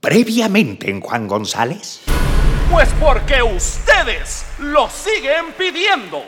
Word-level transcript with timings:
previamente 0.00 0.90
en 0.90 1.00
Juan 1.00 1.28
González? 1.28 2.00
Pues 2.70 2.88
porque 2.98 3.42
ustedes 3.42 4.44
lo 4.58 4.88
siguen 4.88 5.52
pidiendo. 5.58 6.24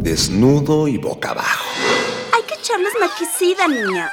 Desnudo 0.00 0.88
y 0.88 0.96
boca 0.96 1.30
abajo. 1.30 1.64
Hay 2.34 2.42
que 2.44 2.54
echarles 2.54 2.92
maquicida, 3.00 3.68
niña. 3.68 4.10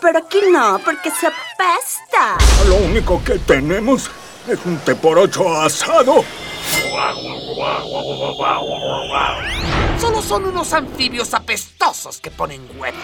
Pero 0.00 0.18
aquí 0.18 0.40
no, 0.50 0.80
porque 0.84 1.10
se 1.10 1.28
apesta. 1.28 2.36
Lo 2.66 2.76
único 2.76 3.22
que 3.24 3.38
tenemos 3.38 4.10
es 4.48 4.58
un 4.66 4.76
té 4.78 4.94
por 4.96 5.18
ocho 5.18 5.60
asado. 5.60 6.24
Solo 10.00 10.20
son 10.20 10.46
unos 10.46 10.72
anfibios 10.72 11.32
apestosos 11.32 12.20
que 12.20 12.32
ponen 12.32 12.62
huevos. 12.76 13.00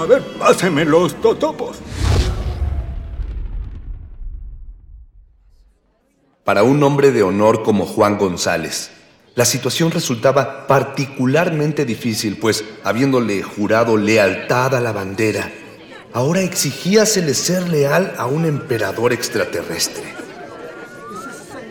A 0.00 0.06
ver, 0.06 0.22
páseme 0.38 0.86
los 0.86 1.20
totopos. 1.20 1.76
Para 6.48 6.62
un 6.62 6.82
hombre 6.82 7.12
de 7.12 7.22
honor 7.22 7.62
como 7.62 7.84
Juan 7.84 8.16
González, 8.16 8.88
la 9.34 9.44
situación 9.44 9.90
resultaba 9.90 10.66
particularmente 10.66 11.84
difícil, 11.84 12.38
pues 12.38 12.64
habiéndole 12.84 13.42
jurado 13.42 13.98
lealtad 13.98 14.74
a 14.74 14.80
la 14.80 14.92
bandera, 14.92 15.52
ahora 16.14 16.40
exigíasele 16.40 17.34
ser 17.34 17.68
leal 17.68 18.14
a 18.16 18.24
un 18.24 18.46
emperador 18.46 19.12
extraterrestre. 19.12 20.04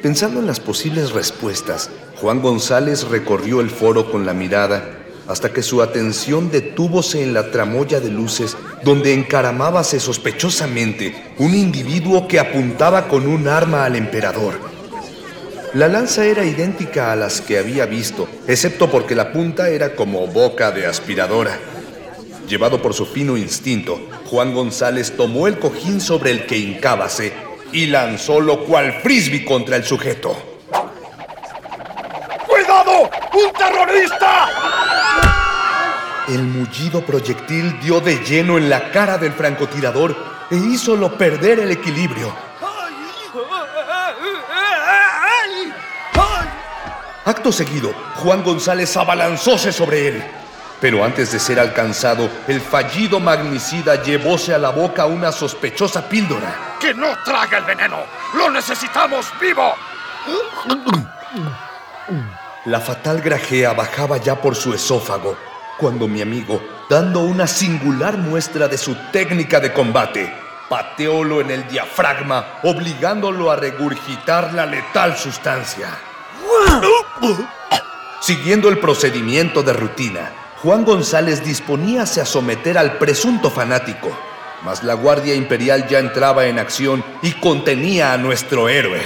Pensando 0.03 0.41
en 0.41 0.45
las 0.45 0.59
posibles 0.59 1.11
respuestas, 1.11 1.89
Juan 2.21 2.43
González 2.43 3.05
recorrió 3.05 3.61
el 3.61 3.71
foro 3.71 4.11
con 4.11 4.27
la 4.27 4.35
mirada 4.35 4.96
hasta 5.27 5.51
que 5.51 5.61
su 5.61 5.81
atención 5.81 6.49
detúvose 6.49 7.21
en 7.21 7.33
la 7.33 7.51
tramoya 7.51 7.99
de 7.99 8.09
luces 8.09 8.55
donde 8.83 9.13
encaramábase 9.13 9.99
sospechosamente 9.99 11.33
un 11.37 11.53
individuo 11.53 12.27
que 12.27 12.39
apuntaba 12.39 13.07
con 13.07 13.27
un 13.27 13.47
arma 13.47 13.85
al 13.85 13.95
emperador. 13.95 14.55
La 15.73 15.87
lanza 15.87 16.25
era 16.25 16.45
idéntica 16.45 17.11
a 17.11 17.15
las 17.15 17.41
que 17.41 17.57
había 17.57 17.85
visto, 17.85 18.27
excepto 18.47 18.89
porque 18.89 19.15
la 19.15 19.33
punta 19.33 19.69
era 19.69 19.95
como 19.95 20.25
boca 20.27 20.71
de 20.71 20.87
aspiradora. 20.87 21.59
Llevado 22.47 22.81
por 22.81 22.93
su 22.93 23.05
fino 23.05 23.35
instinto, 23.35 23.99
Juan 24.25 24.53
González 24.53 25.17
tomó 25.17 25.47
el 25.47 25.59
cojín 25.59 25.99
sobre 25.99 26.31
el 26.31 26.45
que 26.45 26.57
hincábase 26.57 27.33
y 27.73 27.87
lanzólo 27.87 28.63
cual 28.63 29.01
frisbee 29.03 29.43
contra 29.43 29.75
el 29.75 29.83
sujeto. 29.83 30.35
¡Cuidado! 32.47 33.09
¡Un 33.33 33.53
terrorista! 33.53 34.96
El 36.27 36.43
mullido 36.43 37.05
proyectil 37.05 37.79
dio 37.79 38.01
de 38.01 38.17
lleno 38.17 38.57
en 38.57 38.69
la 38.69 38.91
cara 38.91 39.17
del 39.17 39.31
francotirador 39.31 40.15
e 40.51 40.57
hízolo 40.57 41.17
perder 41.17 41.59
el 41.59 41.71
equilibrio. 41.71 42.33
Acto 47.23 47.51
seguido, 47.51 47.93
Juan 48.15 48.43
González 48.43 48.95
abalanzóse 48.97 49.71
sobre 49.71 50.07
él. 50.07 50.23
Pero 50.79 51.03
antes 51.03 51.31
de 51.31 51.39
ser 51.39 51.59
alcanzado, 51.59 52.29
el 52.47 52.61
fallido 52.61 53.19
magnicida 53.19 54.03
llevóse 54.03 54.53
a 54.53 54.57
la 54.57 54.69
boca 54.69 55.05
una 55.05 55.31
sospechosa 55.31 56.07
píldora. 56.07 56.77
¡Que 56.79 56.93
no 56.93 57.17
traga 57.23 57.57
el 57.57 57.63
veneno! 57.63 57.97
¡Lo 58.35 58.49
necesitamos 58.51 59.27
vivo! 59.41 59.73
La 62.65 62.79
fatal 62.79 63.21
grajea 63.21 63.73
bajaba 63.73 64.17
ya 64.17 64.35
por 64.35 64.55
su 64.55 64.73
esófago, 64.73 65.37
cuando 65.77 66.07
mi 66.07 66.21
amigo, 66.21 66.61
dando 66.89 67.21
una 67.21 67.47
singular 67.47 68.17
muestra 68.17 68.67
de 68.67 68.77
su 68.77 68.95
técnica 69.11 69.59
de 69.59 69.73
combate, 69.73 70.33
pateólo 70.69 71.41
en 71.41 71.51
el 71.51 71.67
diafragma, 71.67 72.59
obligándolo 72.63 73.51
a 73.51 73.55
regurgitar 73.55 74.53
la 74.53 74.65
letal 74.65 75.17
sustancia. 75.17 75.89
Siguiendo 78.21 78.69
el 78.69 78.79
procedimiento 78.79 79.63
de 79.63 79.73
rutina, 79.73 80.31
Juan 80.63 80.83
González 80.83 81.43
disponíase 81.43 82.19
a 82.19 82.25
someter 82.25 82.77
al 82.77 82.97
presunto 82.97 83.51
fanático, 83.51 84.09
mas 84.63 84.83
la 84.83 84.95
Guardia 84.95 85.35
Imperial 85.35 85.87
ya 85.87 85.99
entraba 85.99 86.47
en 86.47 86.57
acción 86.57 87.03
y 87.21 87.33
contenía 87.33 88.13
a 88.13 88.17
nuestro 88.17 88.67
héroe. 88.67 89.01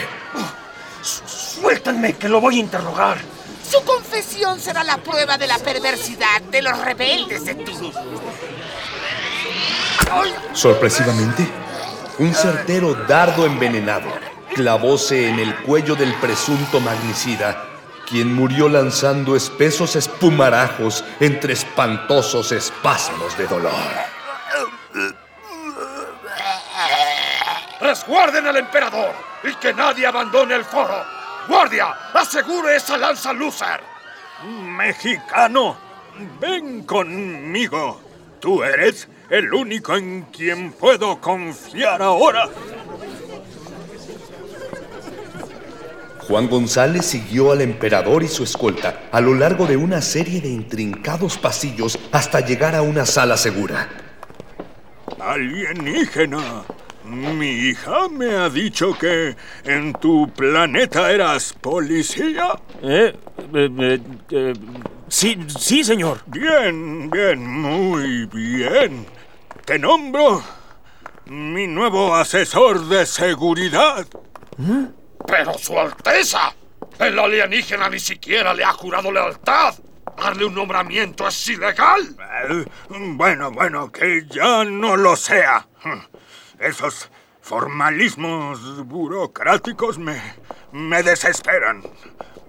Suéltenme, 1.02 2.14
que 2.14 2.30
lo 2.30 2.40
voy 2.40 2.56
a 2.56 2.59
interrogar. 2.59 3.18
Su 3.72 3.86
confesión 3.86 4.59
será 4.59 4.84
la 4.84 4.98
prueba 4.98 5.38
de 5.38 5.48
la 5.48 5.58
perversidad 5.58 6.42
de 6.42 6.62
los 6.62 6.78
rebeldes 6.78 7.46
de 7.46 7.56
ti. 7.56 7.94
Sorpresivamente, 10.52 11.48
un 12.20 12.34
certero 12.34 12.94
dardo 13.08 13.46
envenenado 13.46 14.09
clavóse 14.54 15.30
en 15.30 15.40
el 15.40 15.56
cuello 15.62 15.96
del 15.96 16.14
presunto 16.16 16.82
magnicida, 16.82 17.64
quien 18.09 18.34
murió 18.34 18.68
lanzando 18.68 19.38
espesos 19.38 19.96
espumarajos 19.96 21.06
entre 21.22 21.53
espantosos 21.53 22.52
espasmos 22.52 23.38
de 23.38 23.48
dolor. 23.48 23.72
¡Resguarden 27.80 28.48
al 28.48 28.58
emperador! 28.58 29.14
¡Y 29.44 29.56
que 29.56 29.74
nadie 29.74 30.06
abandone 30.06 30.56
el 30.56 30.66
foro! 30.66 31.21
¡Guardia! 31.47 31.88
¡Asegure 32.13 32.75
esa 32.75 32.97
lanza 32.97 33.34
loser! 33.34 33.81
Mexicano, 34.46 35.78
ven 36.40 36.84
conmigo. 36.84 38.02
Tú 38.40 38.63
eres 38.63 39.07
el 39.29 39.53
único 39.53 39.96
en 39.96 40.24
quien 40.24 40.72
puedo 40.72 41.19
confiar 41.22 42.02
ahora. 42.02 42.50
Juan 46.28 46.47
González 46.47 47.06
siguió 47.06 47.52
al 47.52 47.62
emperador 47.62 48.23
y 48.23 48.28
su 48.28 48.44
escolta 48.44 49.03
a 49.12 49.19
lo 49.19 49.34
largo 49.35 49.66
de 49.66 49.75
una 49.75 50.02
serie 50.02 50.40
de 50.40 50.47
intrincados 50.47 51.38
pasillos 51.38 52.00
hasta 52.12 52.40
llegar 52.40 52.73
a 52.73 52.81
una 52.81 53.06
sala 53.06 53.38
segura. 53.38 53.90
Alienígena, 55.19 56.63
mi 57.06 57.48
hija 57.50 58.08
me 58.10 58.36
ha 58.36 58.50
dicho 58.50 58.98
que 58.98 59.36
en 59.64 59.94
tu 59.94 60.30
planeta 60.30 61.12
eras 61.12 61.54
policía. 61.54 62.54
¿Eh? 62.82 63.14
Eh, 63.54 63.70
eh, 63.80 64.00
eh, 64.30 64.54
sí, 65.08 65.38
sí, 65.48 65.84
señor. 65.84 66.22
Bien, 66.28 67.10
bien, 67.10 67.46
muy 67.48 68.26
bien. 68.28 69.06
Te 69.66 69.78
nombro 69.80 70.44
mi 71.26 71.68
nuevo 71.68 72.16
asesor 72.16 72.88
de 72.88 73.06
seguridad. 73.06 74.06
¡Pero 75.28 75.54
su 75.58 75.78
Alteza! 75.80 76.54
El 77.00 77.18
alienígena 77.18 77.90
ni 77.90 78.00
siquiera 78.00 78.54
le 78.54 78.64
ha 78.64 78.74
jurado 78.74 79.12
lealtad. 79.12 79.74
Darle 80.18 80.46
un 80.46 80.54
nombramiento 80.54 81.28
es 81.28 81.48
ilegal. 81.50 82.16
Eh, 82.50 82.66
Bueno, 82.90 83.52
bueno, 83.52 83.92
que 83.92 84.26
ya 84.30 84.64
no 84.66 84.96
lo 84.96 85.16
sea. 85.16 85.68
Esos 86.62 87.10
formalismos 87.42 88.86
burocráticos 88.86 89.98
me, 89.98 90.22
me 90.72 91.02
desesperan. 91.02 91.82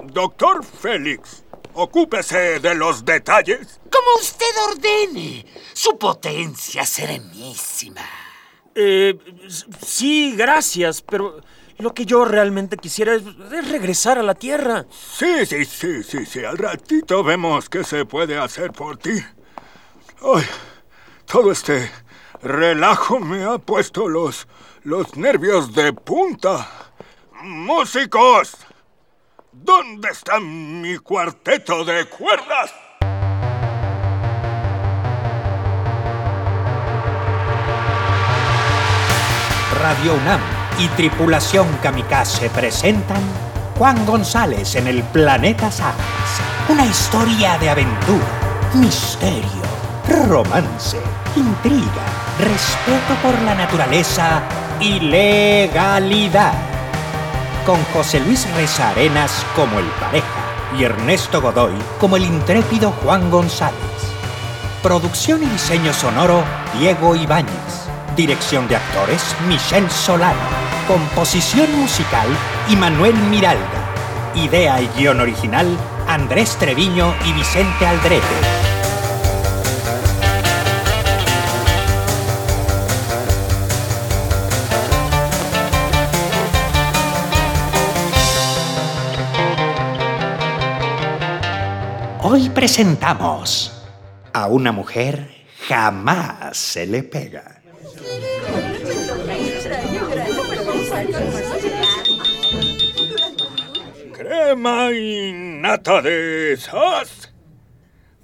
Doctor 0.04 0.62
Félix, 0.64 1.44
ocúpese 1.72 2.60
de 2.60 2.74
los 2.74 3.04
detalles. 3.06 3.80
Como 3.90 4.20
usted 4.20 4.46
ordene. 4.68 5.46
Su 5.72 5.98
potencia 5.98 6.84
serenísima. 6.84 8.02
Eh, 8.74 9.18
sí, 9.82 10.34
gracias, 10.36 11.00
pero 11.00 11.40
lo 11.78 11.94
que 11.94 12.04
yo 12.04 12.26
realmente 12.26 12.76
quisiera 12.76 13.14
es, 13.14 13.22
es 13.52 13.70
regresar 13.70 14.18
a 14.18 14.22
la 14.22 14.34
Tierra. 14.34 14.84
Sí, 14.90 15.46
sí, 15.46 15.64
sí, 15.64 16.02
sí, 16.02 16.26
sí. 16.26 16.44
Al 16.44 16.58
ratito 16.58 17.24
vemos 17.24 17.70
qué 17.70 17.82
se 17.82 18.04
puede 18.04 18.38
hacer 18.38 18.72
por 18.72 18.98
ti. 18.98 19.24
Ay, 20.20 20.44
todo 21.24 21.50
este 21.50 21.90
relajo 22.42 23.20
me 23.20 23.44
ha 23.44 23.58
puesto 23.58 24.08
los, 24.08 24.46
los 24.84 25.16
nervios 25.16 25.74
de 25.74 25.92
punta. 25.92 26.68
Músicos, 27.42 28.56
¿dónde 29.52 30.08
está 30.10 30.40
mi 30.40 30.98
cuarteto 30.98 31.84
de 31.84 32.04
cuerdas? 32.06 32.72
Radio 39.80 40.14
UNAM 40.14 40.40
y 40.78 40.86
Tripulación 40.88 41.66
Kamikaze 41.82 42.48
presentan 42.50 43.20
Juan 43.76 44.06
González 44.06 44.76
en 44.76 44.86
el 44.86 45.02
Planeta 45.02 45.70
Sagas. 45.72 46.40
Una 46.68 46.86
historia 46.86 47.58
de 47.58 47.70
aventura, 47.70 48.70
misterio, 48.74 49.62
romance, 50.28 50.98
intriga, 51.34 52.21
respeto 52.38 53.14
por 53.22 53.38
la 53.42 53.54
naturaleza 53.54 54.42
y 54.80 55.00
legalidad. 55.00 56.54
Con 57.66 57.82
José 57.92 58.20
Luis 58.20 58.48
Reza 58.54 58.90
Arenas 58.90 59.44
como 59.54 59.78
el 59.78 59.86
pareja 60.00 60.26
y 60.78 60.84
Ernesto 60.84 61.40
Godoy 61.40 61.74
como 61.98 62.16
el 62.16 62.24
intrépido 62.24 62.90
Juan 63.02 63.30
González. 63.30 63.76
Producción 64.82 65.42
y 65.42 65.46
diseño 65.46 65.92
sonoro, 65.92 66.42
Diego 66.78 67.14
Ibáñez. 67.14 67.88
Dirección 68.16 68.66
de 68.68 68.76
actores, 68.76 69.22
Michelle 69.46 69.88
Solano. 69.88 70.40
Composición 70.88 71.70
musical 71.78 72.26
y 72.68 72.76
Manuel 72.76 73.14
Miralda. 73.14 73.92
Idea 74.34 74.80
y 74.80 74.88
guion 74.96 75.20
original 75.20 75.78
Andrés 76.08 76.56
Treviño 76.58 77.14
y 77.24 77.32
Vicente 77.32 77.86
Aldrete. 77.86 78.71
Hoy 92.34 92.48
presentamos 92.48 93.70
a 94.32 94.46
una 94.46 94.72
mujer 94.72 95.28
jamás 95.68 96.56
se 96.56 96.86
le 96.86 97.02
pega. 97.02 97.60
Crema 104.14 104.90
y 104.92 105.30
nata 105.60 106.00
de 106.00 106.54
esas. 106.54 107.34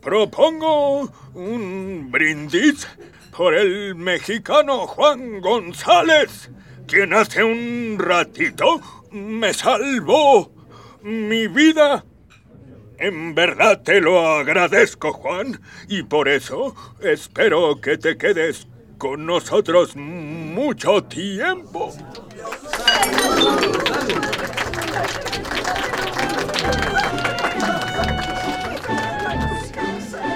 Propongo 0.01 1.13
un 1.35 2.09
brindis 2.11 2.89
por 3.37 3.55
el 3.55 3.95
mexicano 3.95 4.87
Juan 4.87 5.43
González, 5.43 6.51
quien 6.87 7.13
hace 7.13 7.45
un 7.45 7.99
ratito 7.99 8.81
me 9.11 9.53
salvó 9.53 10.51
mi 11.03 11.47
vida 11.47 12.07
en 12.99 13.35
verdad 13.35 13.81
te 13.83 14.01
lo 14.01 14.37
agradezco, 14.37 15.13
Juan, 15.13 15.61
y 15.89 16.03
por 16.03 16.29
eso 16.29 16.75
espero 17.01 17.81
que 17.81 17.97
te 17.97 18.17
quedes 18.19 18.67
con 18.99 19.25
nosotros 19.25 19.95
mucho 19.95 21.05
tiempo. 21.05 21.95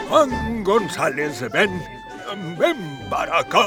Juan 0.09 0.63
González, 0.63 1.41
ven, 1.53 1.83
ven 2.59 3.09
para 3.11 3.41
acá. 3.41 3.67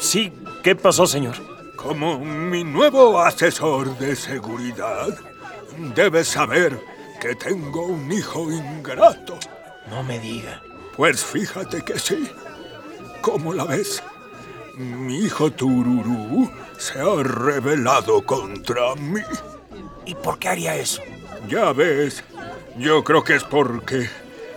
Sí, 0.00 0.32
¿qué 0.62 0.74
pasó, 0.74 1.06
señor? 1.06 1.34
Como 1.76 2.18
mi 2.18 2.64
nuevo 2.64 3.20
asesor 3.20 3.98
de 3.98 4.16
seguridad, 4.16 5.08
debes 5.94 6.28
saber 6.28 6.93
que 7.24 7.34
tengo 7.36 7.86
un 7.86 8.12
hijo 8.12 8.52
ingrato. 8.52 9.38
No 9.88 10.02
me 10.02 10.18
diga. 10.18 10.60
Pues 10.94 11.24
fíjate 11.24 11.80
que 11.80 11.98
sí. 11.98 12.30
¿Cómo 13.22 13.54
la 13.54 13.64
ves? 13.64 14.02
Mi 14.76 15.20
hijo 15.20 15.50
Tururú 15.50 16.50
se 16.76 17.00
ha 17.00 17.22
rebelado 17.22 18.26
contra 18.26 18.94
mí. 18.96 19.22
¿Y 20.04 20.14
por 20.16 20.38
qué 20.38 20.48
haría 20.50 20.76
eso? 20.76 21.00
Ya 21.48 21.72
ves, 21.72 22.22
yo 22.76 23.02
creo 23.02 23.24
que 23.24 23.36
es 23.36 23.44
porque... 23.44 24.10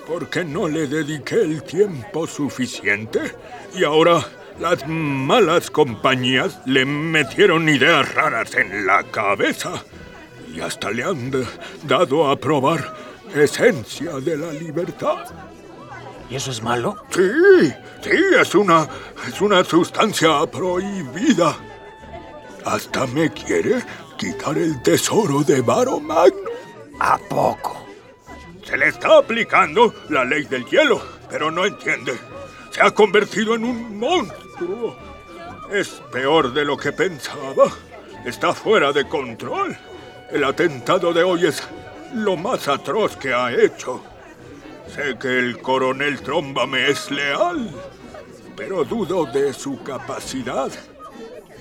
porque 0.05 0.43
no 0.43 0.67
le 0.67 0.87
dediqué 0.87 1.35
el 1.35 1.63
tiempo 1.63 2.27
suficiente 2.27 3.33
y 3.75 3.85
ahora 3.85 4.27
las 4.59 4.85
malas 4.85 5.71
compañías 5.71 6.59
le 6.65 6.83
metieron 6.83 7.69
ideas 7.69 8.13
raras 8.13 8.55
en 8.55 8.85
la 8.85 9.03
cabeza 9.03 9.85
y 10.57 10.62
hasta 10.62 10.89
le 10.89 11.04
han 11.04 11.31
dado 11.83 12.31
a 12.31 12.36
probar 12.36 12.95
esencia 13.36 14.13
de 14.13 14.38
la 14.38 14.51
libertad. 14.51 15.25
¿Y 16.30 16.36
eso 16.36 16.50
es 16.50 16.63
malo? 16.63 16.95
Sí, 17.12 17.71
sí, 18.01 18.18
es 18.39 18.56
una, 18.56 18.88
es 19.27 19.39
una 19.39 19.63
sustancia 19.63 20.45
prohibida. 20.48 21.56
Hasta 22.65 23.06
me 23.06 23.31
quiere 23.31 23.83
quitar 24.18 24.57
el 24.57 24.81
tesoro 24.81 25.44
de 25.44 25.62
Varo 25.62 26.00
Magno. 26.00 26.50
¿A 27.00 27.19
poco? 27.19 27.86
Se 28.65 28.75
le 28.77 28.88
está 28.88 29.19
aplicando 29.19 29.94
la 30.10 30.25
ley 30.25 30.45
del 30.45 30.65
hielo, 30.65 31.01
pero 31.30 31.51
no 31.51 31.65
entiende. 31.65 32.18
Se 32.71 32.81
ha 32.81 32.89
convertido 32.89 33.53
en 33.53 33.63
un 33.63 34.00
monstruo. 34.00 34.98
Es 35.71 36.01
peor 36.12 36.51
de 36.51 36.65
lo 36.65 36.75
que 36.75 36.92
pensaba. 36.92 37.71
Está 38.25 38.53
fuera 38.53 38.92
de 38.92 39.07
control. 39.07 39.77
El 40.29 40.44
atentado 40.44 41.13
de 41.13 41.24
hoy 41.24 41.45
es 41.45 41.63
lo 42.13 42.35
más 42.35 42.68
atroz 42.68 43.15
que 43.15 43.33
ha 43.33 43.50
hecho. 43.51 44.01
Sé 44.94 45.18
que 45.18 45.39
el 45.39 45.62
coronel 45.62 46.19
Tromba 46.19 46.68
me 46.68 46.89
es 46.89 47.09
leal, 47.09 47.71
pero 48.56 48.83
dudo 48.83 49.25
de 49.25 49.53
su 49.53 49.81
capacidad. 49.83 50.69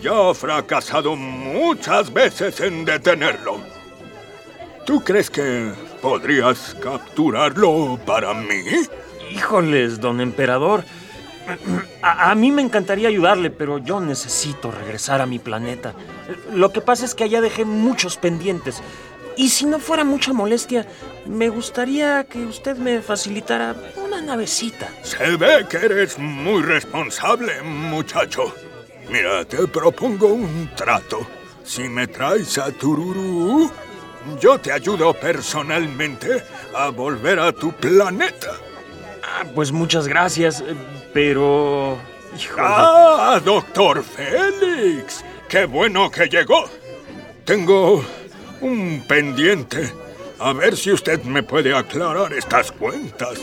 Ya 0.02 0.30
ha 0.30 0.34
fracasado 0.34 1.14
muchas 1.14 2.12
veces 2.12 2.60
en 2.60 2.84
detenerlo. 2.84 3.60
¿Tú 4.84 5.02
crees 5.02 5.30
que 5.30 5.72
podrías 6.02 6.76
capturarlo 6.80 7.98
para 8.04 8.34
mí? 8.34 8.64
Híjoles, 9.30 10.00
don 10.00 10.20
emperador. 10.20 10.84
A, 12.02 12.31
a, 12.31 12.34
mí 12.34 12.50
me 12.50 12.62
encantaría 12.62 13.08
ayudarle, 13.08 13.50
pero 13.50 13.78
yo 13.78 14.00
necesito 14.00 14.70
regresar 14.70 15.20
a 15.20 15.26
mi 15.26 15.38
planeta. 15.38 15.94
Lo 16.52 16.72
que 16.72 16.81
pasa 16.81 17.04
es 17.04 17.14
que 17.14 17.25
allá 17.25 17.40
dejé 17.40 17.64
muchos 17.64 18.16
pendientes. 18.16 18.82
Y 19.37 19.50
si 19.50 19.66
no 19.66 19.78
fuera 19.78 20.02
mucha 20.02 20.32
molestia, 20.32 20.87
me 21.26 21.50
gustaría 21.50 22.25
que 22.25 22.38
usted 22.46 22.76
me 22.78 23.02
facilitara 23.02 23.76
una 24.02 24.22
navecita. 24.22 24.88
Se 25.02 25.37
ve 25.37 25.66
que 25.69 25.76
eres 25.76 26.19
muy 26.19 26.62
responsable, 26.62 27.60
muchacho. 27.62 28.54
Mira, 29.10 29.44
te 29.44 29.66
propongo 29.69 30.28
un 30.28 30.70
trato. 30.75 31.26
Si 31.62 31.82
me 31.82 32.06
traes 32.06 32.56
a 32.56 32.72
Tururú, 32.72 33.70
yo 34.40 34.58
te 34.58 34.72
ayudo 34.72 35.12
personalmente 35.12 36.42
a 36.75 36.88
volver 36.88 37.38
a 37.38 37.52
tu 37.52 37.72
planeta. 37.72 38.52
Ah, 39.22 39.44
pues 39.54 39.70
muchas 39.70 40.08
gracias, 40.08 40.64
pero... 41.16 41.96
¡Ah, 42.58 43.40
doctor 43.42 44.04
Félix! 44.04 45.24
¡Qué 45.48 45.64
bueno 45.64 46.10
que 46.10 46.26
llegó! 46.26 46.68
Tengo 47.42 48.04
un 48.60 49.02
pendiente. 49.08 49.90
A 50.38 50.52
ver 50.52 50.76
si 50.76 50.92
usted 50.92 51.22
me 51.22 51.42
puede 51.42 51.74
aclarar 51.74 52.34
estas 52.34 52.70
cuentas. 52.70 53.40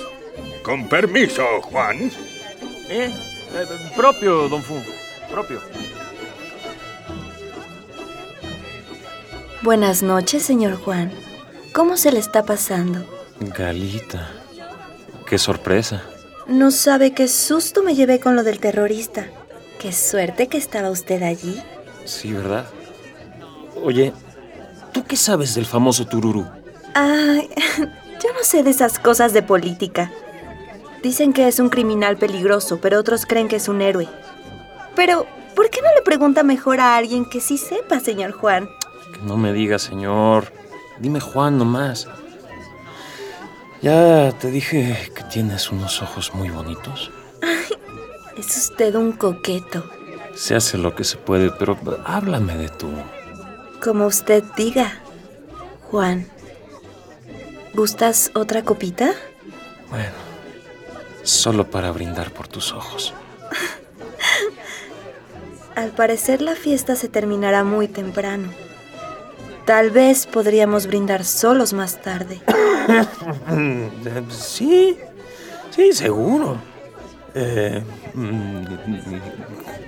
Con 0.62 0.88
permiso, 0.88 1.44
Juan. 1.64 2.12
Eh, 2.90 3.12
eh 3.12 3.92
propio, 3.98 4.48
don 4.50 4.62
Fu. 4.62 4.75
Propio. 5.31 5.60
Buenas 9.64 10.03
noches, 10.03 10.44
señor 10.44 10.75
Juan. 10.75 11.12
¿Cómo 11.74 11.98
se 11.98 12.12
le 12.12 12.20
está 12.20 12.46
pasando? 12.46 13.03
Galita. 13.39 14.30
Qué 15.25 15.39
sorpresa. 15.39 16.12
No 16.48 16.72
sabe 16.72 17.14
qué 17.14 17.28
susto 17.28 17.84
me 17.84 17.96
llevé 17.96 18.20
con 18.20 18.36
lo 18.36 18.44
del 18.44 18.60
terrorista. 18.60 19.28
Qué 19.80 19.94
suerte 19.94 20.48
que 20.48 20.58
estaba 20.58 20.90
usted 20.90 21.24
allí. 21.24 21.62
Sí, 22.06 22.34
¿verdad? 22.34 22.66
Oye, 23.82 24.14
¿tú 24.92 25.04
qué 25.04 25.16
sabes 25.16 25.56
del 25.56 25.66
famoso 25.66 26.06
Tururú? 26.06 26.46
Ay, 26.94 27.50
yo 27.80 28.34
no 28.34 28.44
sé 28.44 28.64
de 28.64 28.72
esas 28.72 29.00
cosas 29.00 29.34
de 29.34 29.42
política. 29.42 30.12
Dicen 31.02 31.34
que 31.34 31.48
es 31.48 31.60
un 31.60 31.70
criminal 31.70 32.18
peligroso, 32.18 32.80
pero 32.82 33.00
otros 33.00 33.26
creen 33.26 33.48
que 33.48 33.58
es 33.58 33.68
un 33.68 33.82
héroe. 33.82 34.08
Pero, 34.96 35.26
¿por 35.56 35.70
qué 35.70 35.82
no 35.82 35.94
le 35.96 36.02
pregunta 36.02 36.44
mejor 36.44 36.80
a 36.80 36.96
alguien 36.96 37.26
que 37.26 37.42
sí 37.42 37.58
sepa, 37.58 38.00
señor 38.00 38.32
Juan? 38.32 38.70
Que 39.14 39.20
no 39.26 39.38
me 39.38 39.54
diga, 39.54 39.80
señor. 39.80 40.52
Dime 41.00 41.20
Juan 41.20 41.58
nomás. 41.58 42.08
Ya 43.84 44.32
te 44.40 44.50
dije 44.50 45.12
que 45.13 45.24
tienes 45.24 45.70
unos 45.70 46.02
ojos 46.02 46.34
muy 46.34 46.50
bonitos. 46.50 47.12
Ay, 47.42 47.75
es 48.38 48.56
usted 48.56 48.96
un 48.96 49.12
coqueto. 49.12 49.84
Se 50.36 50.56
hace 50.56 50.78
lo 50.78 50.96
que 50.96 51.04
se 51.04 51.18
puede, 51.18 51.52
pero 51.52 51.78
háblame 52.06 52.56
de 52.56 52.70
tú. 52.70 52.90
Como 53.84 54.06
usted 54.06 54.42
diga, 54.56 55.02
Juan. 55.92 56.30
¿Gustas 57.74 58.32
otra 58.36 58.63
copita? 58.63 59.12
Bueno, 59.90 60.13
solo 61.24 61.70
para 61.70 61.92
brindar 61.92 62.32
por 62.32 62.48
tus 62.48 62.72
ojos. 62.72 63.13
Al 65.75 65.90
parecer 65.90 66.42
la 66.42 66.56
fiesta 66.56 66.96
se 66.96 67.10
terminará 67.10 67.66
muy 67.66 67.90
temprano. 67.90 68.48
Tal 69.66 69.92
vez 69.92 70.25
podríamos 70.25 70.88
brindar 70.88 71.25
solos 71.25 71.74
más 71.74 72.02
tarde. 72.02 72.42
sí, 74.30 74.98
sí, 75.70 75.94
seguro. 75.94 76.58
Eh, 77.36 77.84
mm, 78.13 78.63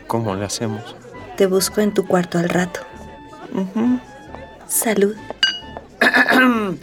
¿Cómo 0.07 0.35
le 0.35 0.45
hacemos? 0.45 0.95
Te 1.37 1.45
busco 1.47 1.81
en 1.81 1.93
tu 1.93 2.05
cuarto 2.07 2.37
al 2.37 2.49
rato. 2.49 2.81
Salud. 4.67 5.15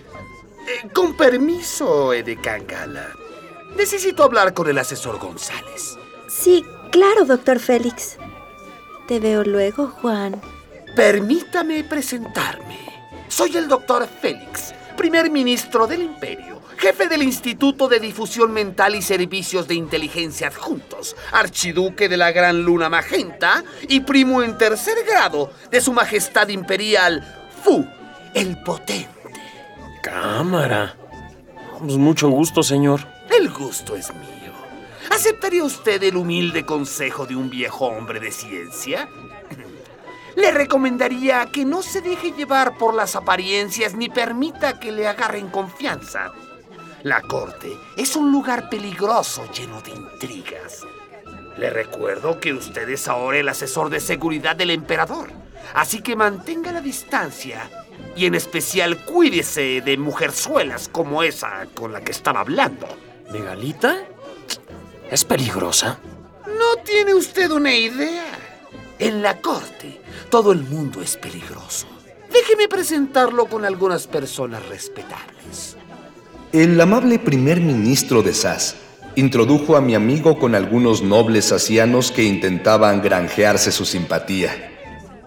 Eh, 0.64 0.88
con 0.94 1.16
permiso, 1.16 2.12
Edekangala. 2.12 3.08
Necesito 3.76 4.22
hablar 4.22 4.54
con 4.54 4.68
el 4.68 4.78
asesor 4.78 5.18
González. 5.18 5.98
Sí, 6.28 6.64
claro, 6.92 7.24
doctor 7.24 7.58
Félix. 7.58 8.16
Te 9.08 9.18
veo 9.18 9.42
luego, 9.42 9.88
Juan. 9.88 10.40
Permítame 10.94 11.82
presentarme. 11.82 12.78
Soy 13.26 13.56
el 13.56 13.66
doctor 13.66 14.06
Félix, 14.06 14.72
primer 14.94 15.30
ministro 15.30 15.86
del 15.86 16.02
imperio, 16.02 16.60
jefe 16.76 17.08
del 17.08 17.22
Instituto 17.22 17.88
de 17.88 18.00
Difusión 18.00 18.52
Mental 18.52 18.94
y 18.94 19.02
Servicios 19.02 19.68
de 19.68 19.74
Inteligencia 19.74 20.48
Adjuntos, 20.48 21.16
archiduque 21.32 22.08
de 22.08 22.16
la 22.16 22.32
Gran 22.32 22.62
Luna 22.62 22.88
Magenta 22.88 23.64
y 23.88 24.00
primo 24.00 24.42
en 24.42 24.58
tercer 24.58 24.96
grado 25.06 25.52
de 25.70 25.80
Su 25.80 25.92
Majestad 25.92 26.48
Imperial 26.48 27.48
Fu, 27.62 27.86
el 28.34 28.60
Potente. 28.62 29.08
Cámara. 30.02 30.96
Pues 31.78 31.96
mucho 31.96 32.28
gusto, 32.28 32.62
señor. 32.62 33.00
El 33.30 33.50
gusto 33.50 33.96
es 33.96 34.12
mío. 34.14 34.32
¿Aceptaría 35.10 35.62
usted 35.62 36.02
el 36.02 36.16
humilde 36.16 36.64
consejo 36.64 37.26
de 37.26 37.36
un 37.36 37.50
viejo 37.50 37.86
hombre 37.86 38.18
de 38.18 38.32
ciencia? 38.32 39.08
Le 40.36 40.50
recomendaría 40.50 41.46
que 41.46 41.64
no 41.64 41.82
se 41.82 42.00
deje 42.00 42.32
llevar 42.32 42.78
por 42.78 42.94
las 42.94 43.16
apariencias 43.16 43.94
ni 43.94 44.08
permita 44.08 44.80
que 44.80 44.92
le 44.92 45.06
agarren 45.06 45.48
confianza. 45.48 46.32
La 47.02 47.20
corte 47.20 47.76
es 47.96 48.16
un 48.16 48.30
lugar 48.30 48.68
peligroso 48.68 49.44
lleno 49.52 49.80
de 49.82 49.90
intrigas. 49.90 50.86
Le 51.58 51.68
recuerdo 51.68 52.40
que 52.40 52.52
usted 52.52 52.88
es 52.88 53.08
ahora 53.08 53.38
el 53.38 53.48
asesor 53.48 53.90
de 53.90 54.00
seguridad 54.00 54.56
del 54.56 54.70
emperador, 54.70 55.30
así 55.74 56.00
que 56.00 56.16
mantenga 56.16 56.72
la 56.72 56.80
distancia 56.80 57.68
y 58.16 58.26
en 58.26 58.34
especial 58.34 59.04
cuídese 59.04 59.80
de 59.80 59.96
mujerzuelas 59.98 60.88
como 60.88 61.22
esa 61.22 61.66
con 61.74 61.92
la 61.92 62.00
que 62.00 62.12
estaba 62.12 62.40
hablando. 62.40 62.86
¿Legalita? 63.32 63.98
¿Es 65.10 65.24
peligrosa? 65.24 65.98
¿No 66.46 66.82
tiene 66.84 67.14
usted 67.14 67.50
una 67.50 67.74
idea? 67.74 68.26
En 68.98 69.22
la 69.22 69.40
corte, 69.40 70.00
todo 70.32 70.52
el 70.52 70.62
mundo 70.62 71.02
es 71.02 71.18
peligroso. 71.18 71.86
Déjeme 72.32 72.66
presentarlo 72.66 73.44
con 73.44 73.66
algunas 73.66 74.06
personas 74.06 74.66
respetables. 74.66 75.76
El 76.54 76.80
amable 76.80 77.18
primer 77.18 77.60
ministro 77.60 78.22
de 78.22 78.32
Sas 78.32 78.76
introdujo 79.14 79.76
a 79.76 79.82
mi 79.82 79.94
amigo 79.94 80.38
con 80.38 80.54
algunos 80.54 81.02
nobles 81.02 81.52
asianos 81.52 82.10
que 82.10 82.24
intentaban 82.24 83.02
granjearse 83.02 83.70
su 83.70 83.84
simpatía. 83.84 84.70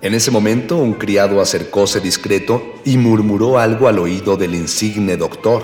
En 0.01 0.15
ese 0.15 0.31
momento, 0.31 0.77
un 0.77 0.93
criado 0.93 1.39
acercóse 1.39 1.99
discreto 1.99 2.73
y 2.83 2.97
murmuró 2.97 3.59
algo 3.59 3.87
al 3.87 3.99
oído 3.99 4.37
del 4.37 4.55
insigne 4.55 5.17
doctor. 5.17 5.61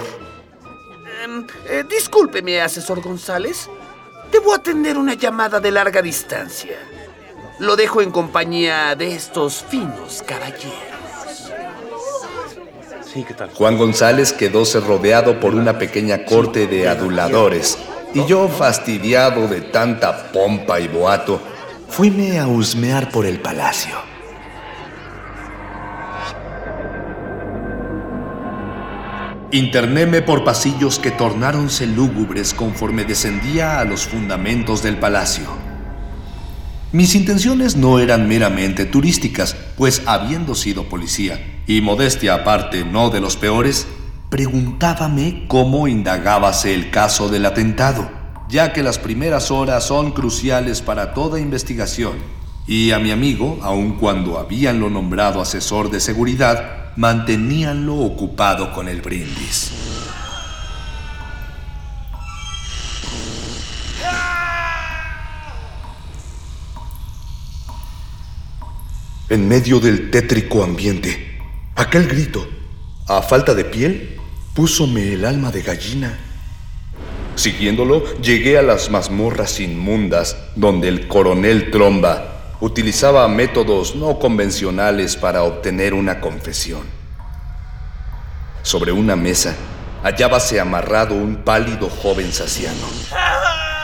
Em, 1.24 1.48
eh, 1.68 1.84
discúlpeme, 1.90 2.62
asesor 2.62 3.02
González. 3.02 3.68
Debo 4.32 4.54
atender 4.54 5.00
una 5.00 5.16
llamada 5.16 5.60
de 5.60 5.72
larga 5.72 6.04
distancia. 6.04 6.91
Lo 7.62 7.76
dejo 7.76 8.02
en 8.02 8.10
compañía 8.10 8.96
de 8.96 9.14
estos 9.14 9.64
finos 9.64 10.24
caballeros. 10.26 10.74
Juan 13.54 13.78
González 13.78 14.34
quedóse 14.34 14.80
rodeado 14.80 15.40
por 15.40 15.54
una 15.54 15.78
pequeña 15.78 16.26
corte 16.26 16.66
de 16.66 16.90
aduladores, 16.90 17.78
y 18.16 18.26
yo, 18.26 18.48
fastidiado 18.48 19.48
de 19.48 19.62
tanta 19.62 20.32
pompa 20.32 20.80
y 20.80 20.88
boato, 20.88 21.40
fuime 21.88 22.40
a 22.40 22.48
husmear 22.48 23.12
por 23.12 23.28
el 23.28 23.40
palacio. 23.40 23.96
Internéme 29.52 30.24
por 30.24 30.44
pasillos 30.44 30.98
que 30.98 31.12
tornáronse 31.12 31.86
lúgubres 31.86 32.56
conforme 32.56 33.04
descendía 33.04 33.80
a 33.80 33.86
los 33.86 34.08
fundamentos 34.08 34.82
del 34.82 34.98
palacio. 34.98 35.61
Mis 36.94 37.16
intenciones 37.16 37.78
no 37.78 38.00
eran 38.00 38.28
meramente 38.28 38.84
turísticas, 38.84 39.56
pues 39.78 40.02
habiendo 40.08 40.56
sido 40.56 40.90
policía, 40.90 41.62
y 41.66 41.80
modestia 41.80 42.34
aparte 42.34 42.84
no 42.84 43.10
de 43.10 43.22
los 43.22 43.38
peores, 43.38 43.88
preguntábame 44.30 45.46
cómo 45.48 45.88
indagábase 45.88 46.74
el 46.74 46.92
caso 46.92 47.30
del 47.30 47.46
atentado, 47.46 48.12
ya 48.50 48.74
que 48.74 48.84
las 48.84 49.00
primeras 49.00 49.52
horas 49.52 49.86
son 49.86 50.12
cruciales 50.12 50.82
para 50.82 51.14
toda 51.14 51.40
investigación, 51.40 52.18
y 52.68 52.92
a 52.92 53.00
mi 53.00 53.12
amigo, 53.12 53.58
aun 53.62 53.94
cuando 53.94 54.38
habíanlo 54.38 54.90
nombrado 54.90 55.40
asesor 55.40 55.92
de 55.92 56.02
seguridad, 56.02 56.92
manteníanlo 56.98 57.96
ocupado 58.00 58.74
con 58.74 58.90
el 58.90 59.02
brindis. 59.02 59.91
En 69.32 69.48
medio 69.48 69.80
del 69.80 70.12
tétrico 70.12 70.62
ambiente, 70.62 71.40
aquel 71.78 72.06
grito, 72.06 72.46
a 73.08 73.22
falta 73.22 73.54
de 73.54 73.64
piel, 73.64 74.20
púsome 74.54 75.14
el 75.14 75.24
alma 75.24 75.52
de 75.52 75.62
gallina. 75.62 76.20
Siguiéndolo, 77.36 78.04
llegué 78.18 78.58
a 78.58 78.62
las 78.62 78.90
mazmorras 78.90 79.62
inmundas, 79.62 80.36
donde 80.58 80.90
el 80.90 81.08
coronel 81.08 81.72
Tromba 81.72 82.58
utilizaba 82.60 83.26
métodos 83.30 83.96
no 83.96 84.20
convencionales 84.20 85.16
para 85.16 85.44
obtener 85.44 85.94
una 85.94 86.20
confesión. 86.20 86.82
Sobre 88.64 88.92
una 88.92 89.16
mesa 89.16 89.56
hallábase 90.04 90.60
amarrado 90.60 91.16
un 91.16 91.38
pálido 91.38 91.90
joven 91.90 92.34
saciano. 92.34 92.86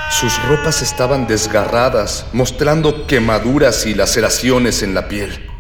Sus 0.10 0.42
ropas 0.44 0.82
estaban 0.82 1.28
desgarradas, 1.28 2.26
mostrando 2.32 3.06
quemaduras 3.08 3.86
y 3.86 3.94
laceraciones 3.94 4.82
en 4.82 4.94
la 4.94 5.08
piel. 5.08 5.52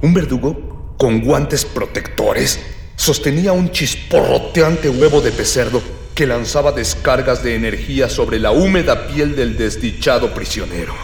Un 0.00 0.14
verdugo, 0.14 0.94
con 0.96 1.20
guantes 1.20 1.64
protectores, 1.64 2.60
sostenía 2.96 3.52
un 3.52 3.70
chisporroteante 3.70 4.88
huevo 4.88 5.20
de 5.20 5.32
pecerdo 5.32 5.82
que 6.14 6.26
lanzaba 6.26 6.72
descargas 6.72 7.42
de 7.42 7.56
energía 7.56 8.08
sobre 8.08 8.38
la 8.38 8.52
húmeda 8.52 9.08
piel 9.08 9.34
del 9.34 9.56
desdichado 9.56 10.32
prisionero. 10.32 10.94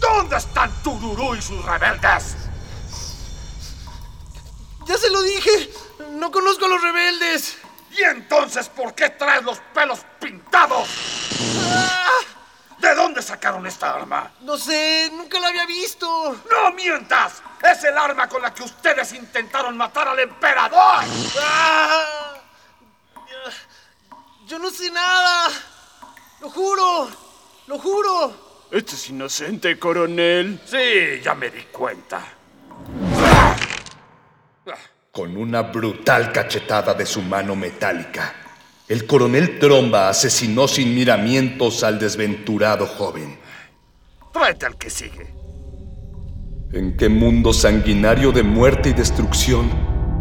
¿Dónde 0.00 0.36
están 0.36 0.70
Tururú 0.82 1.34
y 1.34 1.42
sus 1.42 1.62
rebeldes? 1.64 2.36
Ya 4.86 4.96
se 4.96 5.10
lo 5.10 5.22
dije, 5.22 5.70
no 6.18 6.30
conozco 6.30 6.66
a 6.66 6.68
los 6.68 6.80
rebeldes. 6.80 7.58
¿Y 7.98 8.02
entonces 8.04 8.68
por 8.68 8.94
qué 8.94 9.10
traes 9.10 9.42
los 9.42 9.58
pelos 9.74 10.00
pintados? 10.20 10.88
Ah, 11.72 12.20
¿De 12.78 12.94
dónde 12.94 13.20
sacaron 13.22 13.66
esta 13.66 13.94
arma? 13.94 14.30
no 14.42 14.56
sé, 14.56 15.10
nunca 15.12 15.40
la 15.40 15.48
había 15.48 15.66
visto. 15.66 16.06
¡No 16.48 16.70
mientas! 16.72 17.42
Es 17.62 17.82
el 17.82 17.98
arma 17.98 18.28
con 18.28 18.40
la 18.40 18.54
que 18.54 18.62
ustedes 18.62 19.12
intentaron 19.14 19.76
matar 19.76 20.06
al 20.08 20.18
emperador. 20.20 21.04
Ah, 21.42 22.34
yo 24.46 24.58
no 24.60 24.70
sé 24.70 24.90
nada. 24.90 25.50
Lo 26.40 26.50
juro, 26.50 27.08
lo 27.66 27.78
juro. 27.80 28.48
Este 28.70 28.94
es 28.94 29.08
inocente, 29.08 29.76
coronel. 29.78 30.60
Sí, 30.64 31.20
ya 31.20 31.34
me 31.34 31.50
di 31.50 31.64
cuenta. 31.64 32.22
Con 35.18 35.36
una 35.36 35.62
brutal 35.62 36.30
cachetada 36.30 36.94
de 36.94 37.04
su 37.04 37.22
mano 37.22 37.56
metálica, 37.56 38.34
el 38.86 39.04
coronel 39.04 39.58
Tromba 39.58 40.08
asesinó 40.08 40.68
sin 40.68 40.94
miramientos 40.94 41.82
al 41.82 41.98
desventurado 41.98 42.86
joven. 42.86 43.36
Tráete 44.32 44.66
al 44.66 44.78
que 44.78 44.88
sigue. 44.88 45.26
¿En 46.72 46.96
qué 46.96 47.08
mundo 47.08 47.52
sanguinario 47.52 48.30
de 48.30 48.44
muerte 48.44 48.90
y 48.90 48.92
destrucción 48.92 49.68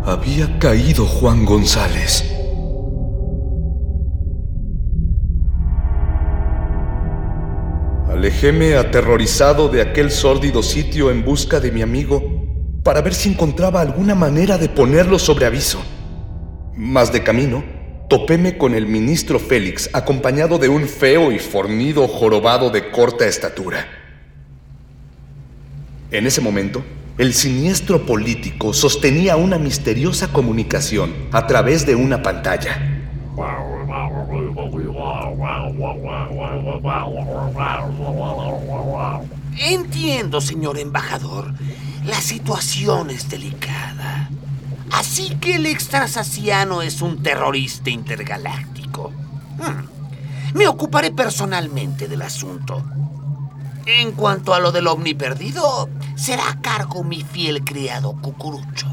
había 0.03 0.57
caído 0.57 1.05
Juan 1.05 1.45
González? 1.45 2.23
Alejéme 8.09 8.77
aterrorizado 8.77 9.69
de 9.69 9.83
aquel 9.83 10.09
sórdido 10.09 10.63
sitio 10.63 11.11
en 11.11 11.23
busca 11.23 11.59
de 11.59 11.71
mi 11.71 11.83
amigo 11.83 12.36
para 12.87 13.01
ver 13.01 13.13
si 13.13 13.27
encontraba 13.27 13.81
alguna 13.81 14.15
manera 14.15 14.57
de 14.57 14.69
ponerlo 14.69 15.19
sobre 15.19 15.45
aviso. 15.45 15.83
Mas 16.73 17.11
de 17.11 17.21
camino, 17.21 17.61
topéme 18.07 18.57
con 18.57 18.73
el 18.73 18.87
ministro 18.87 19.39
Félix 19.39 19.89
acompañado 19.91 20.57
de 20.57 20.69
un 20.69 20.87
feo 20.87 21.33
y 21.33 21.37
fornido 21.37 22.07
jorobado 22.07 22.69
de 22.69 22.89
corta 22.89 23.27
estatura. 23.27 23.85
En 26.11 26.27
ese 26.27 26.39
momento, 26.39 26.81
el 27.17 27.33
siniestro 27.33 28.05
político 28.05 28.71
sostenía 28.71 29.35
una 29.35 29.57
misteriosa 29.57 30.29
comunicación 30.29 31.13
a 31.33 31.45
través 31.45 31.85
de 31.85 31.95
una 31.95 32.23
pantalla. 32.23 33.03
Entiendo, 39.57 40.39
señor 40.39 40.79
embajador. 40.79 41.51
La 42.07 42.21
situación 42.21 43.09
es 43.09 43.27
delicada. 43.27 44.29
Así 44.91 45.35
que 45.41 45.55
el 45.55 45.65
extrasaciano 45.65 46.81
es 46.81 47.01
un 47.01 47.21
terrorista 47.21 47.89
intergaláctico. 47.89 49.11
Hmm. 49.57 50.55
Me 50.55 50.69
ocuparé 50.69 51.11
personalmente 51.11 52.07
del 52.07 52.21
asunto. 52.21 52.81
En 53.85 54.13
cuanto 54.13 54.53
a 54.53 54.61
lo 54.61 54.71
del 54.71 54.87
ovni 54.87 55.15
perdido, 55.15 55.89
será 56.15 56.49
a 56.49 56.61
cargo 56.61 57.03
mi 57.03 57.23
fiel 57.23 57.65
criado 57.65 58.13
Cucurucho. 58.21 58.87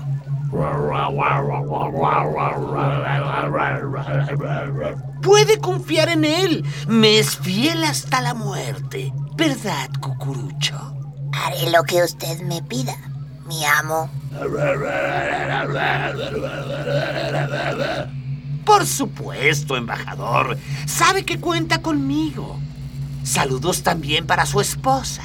Puede 5.23 5.61
confiar 5.61 6.09
en 6.09 6.25
él. 6.25 6.65
Me 6.89 7.21
es 7.21 7.37
fiel 7.37 7.85
hasta 7.85 8.21
la 8.21 8.35
muerte. 8.35 9.13
¿Verdad, 9.37 9.89
Cucurucho? 10.01 10.94
Haré 11.35 11.71
lo 11.71 11.83
que 11.83 12.03
usted 12.03 12.41
me 12.43 12.63
pida, 12.63 12.97
mi 13.47 13.65
amo. 13.65 14.09
Por 18.65 18.87
supuesto, 18.87 19.77
embajador. 19.77 20.57
Sabe 20.87 21.25
que 21.25 21.39
cuenta 21.39 21.83
conmigo. 21.83 22.59
Saludos 23.25 23.83
también 23.83 24.27
para 24.27 24.47
su 24.47 24.61
esposa. 24.61 25.23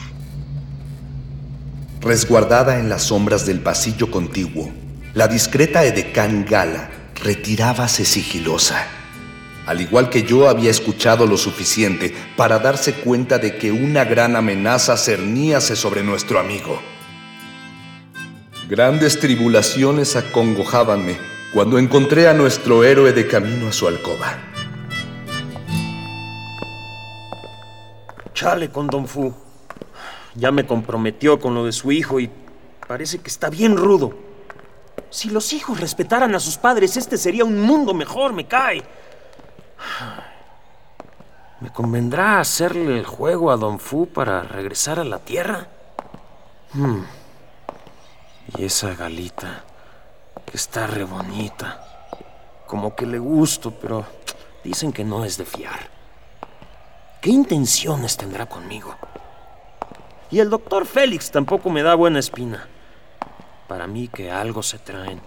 Resguardada 2.02 2.80
en 2.80 2.90
las 2.90 3.04
sombras 3.04 3.46
del 3.46 3.62
pasillo 3.62 4.10
contiguo, 4.10 4.72
la 5.14 5.28
discreta 5.28 5.84
edecán 5.84 6.46
Gala 6.46 6.90
retirábase 7.16 8.06
sigilosa. 8.06 8.99
Al 9.70 9.82
igual 9.82 10.10
que 10.10 10.24
yo 10.24 10.50
había 10.50 10.72
escuchado 10.72 11.28
lo 11.28 11.38
suficiente 11.38 12.12
para 12.36 12.58
darse 12.58 12.92
cuenta 12.92 13.38
de 13.38 13.56
que 13.56 13.72
una 13.72 14.04
gran 14.04 14.36
amenaza 14.36 14.98
cerníase 14.98 15.76
sobre 15.76 16.02
nuestro 16.02 16.40
amigo. 16.40 16.80
Grandes 18.68 19.20
tribulaciones 19.20 20.16
acongojábanme 20.16 21.20
cuando 21.54 21.78
encontré 21.78 22.28
a 22.28 22.34
nuestro 22.34 22.84
héroe 22.84 23.14
de 23.14 23.28
camino 23.28 23.68
a 23.68 23.72
su 23.72 23.88
alcoba. 23.88 24.40
Chale 28.34 28.72
con 28.72 28.88
Don 28.88 29.08
Fu. 29.08 29.32
Ya 30.34 30.52
me 30.52 30.66
comprometió 30.66 31.40
con 31.40 31.54
lo 31.54 31.66
de 31.66 31.74
su 31.74 31.92
hijo 31.92 32.20
y 32.20 32.32
parece 32.88 33.20
que 33.20 33.30
está 33.30 33.52
bien 33.52 33.78
rudo. 33.78 34.18
Si 35.12 35.30
los 35.30 35.54
hijos 35.54 35.80
respetaran 35.80 36.34
a 36.34 36.40
sus 36.40 36.58
padres, 36.58 36.98
este 36.98 37.20
sería 37.20 37.46
un 37.46 37.62
mundo 37.62 37.94
mejor, 37.94 38.34
me 38.34 38.48
cae. 38.48 38.84
¿Me 41.62 41.72
convendrá 41.72 42.40
hacerle 42.40 42.98
el 42.98 43.06
juego 43.06 43.52
a 43.52 43.58
Don 43.58 43.80
Fu 43.80 44.08
para 44.08 44.44
regresar 44.44 45.00
a 45.00 45.04
la 45.04 45.20
Tierra? 45.20 45.68
Hmm. 46.74 47.04
Y 48.58 48.64
esa 48.64 48.96
galita, 48.96 49.64
que 50.46 50.56
está 50.56 50.88
re 50.88 51.04
bonita. 51.04 51.86
Como 52.66 52.96
que 52.96 53.06
le 53.06 53.20
gusto, 53.20 53.72
pero 53.72 54.06
dicen 54.64 54.94
que 54.94 55.04
no 55.04 55.26
es 55.26 55.38
de 55.38 55.46
fiar. 55.46 55.90
¿Qué 57.22 57.30
intenciones 57.30 58.16
tendrá 58.16 58.46
conmigo? 58.46 58.96
Y 60.32 60.40
el 60.40 60.50
doctor 60.50 60.86
Félix 60.86 61.32
tampoco 61.32 61.70
me 61.70 61.84
da 61.84 61.96
buena 61.96 62.20
espina. 62.20 62.68
Para 63.68 63.88
mí 63.88 64.08
que 64.08 64.32
algo 64.32 64.64
se 64.64 64.80
traen. 64.80 65.22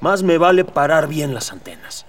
Más 0.00 0.24
me 0.24 0.38
vale 0.38 0.64
parar 0.64 1.06
bien 1.06 1.32
las 1.32 1.52
antenas. 1.52 2.06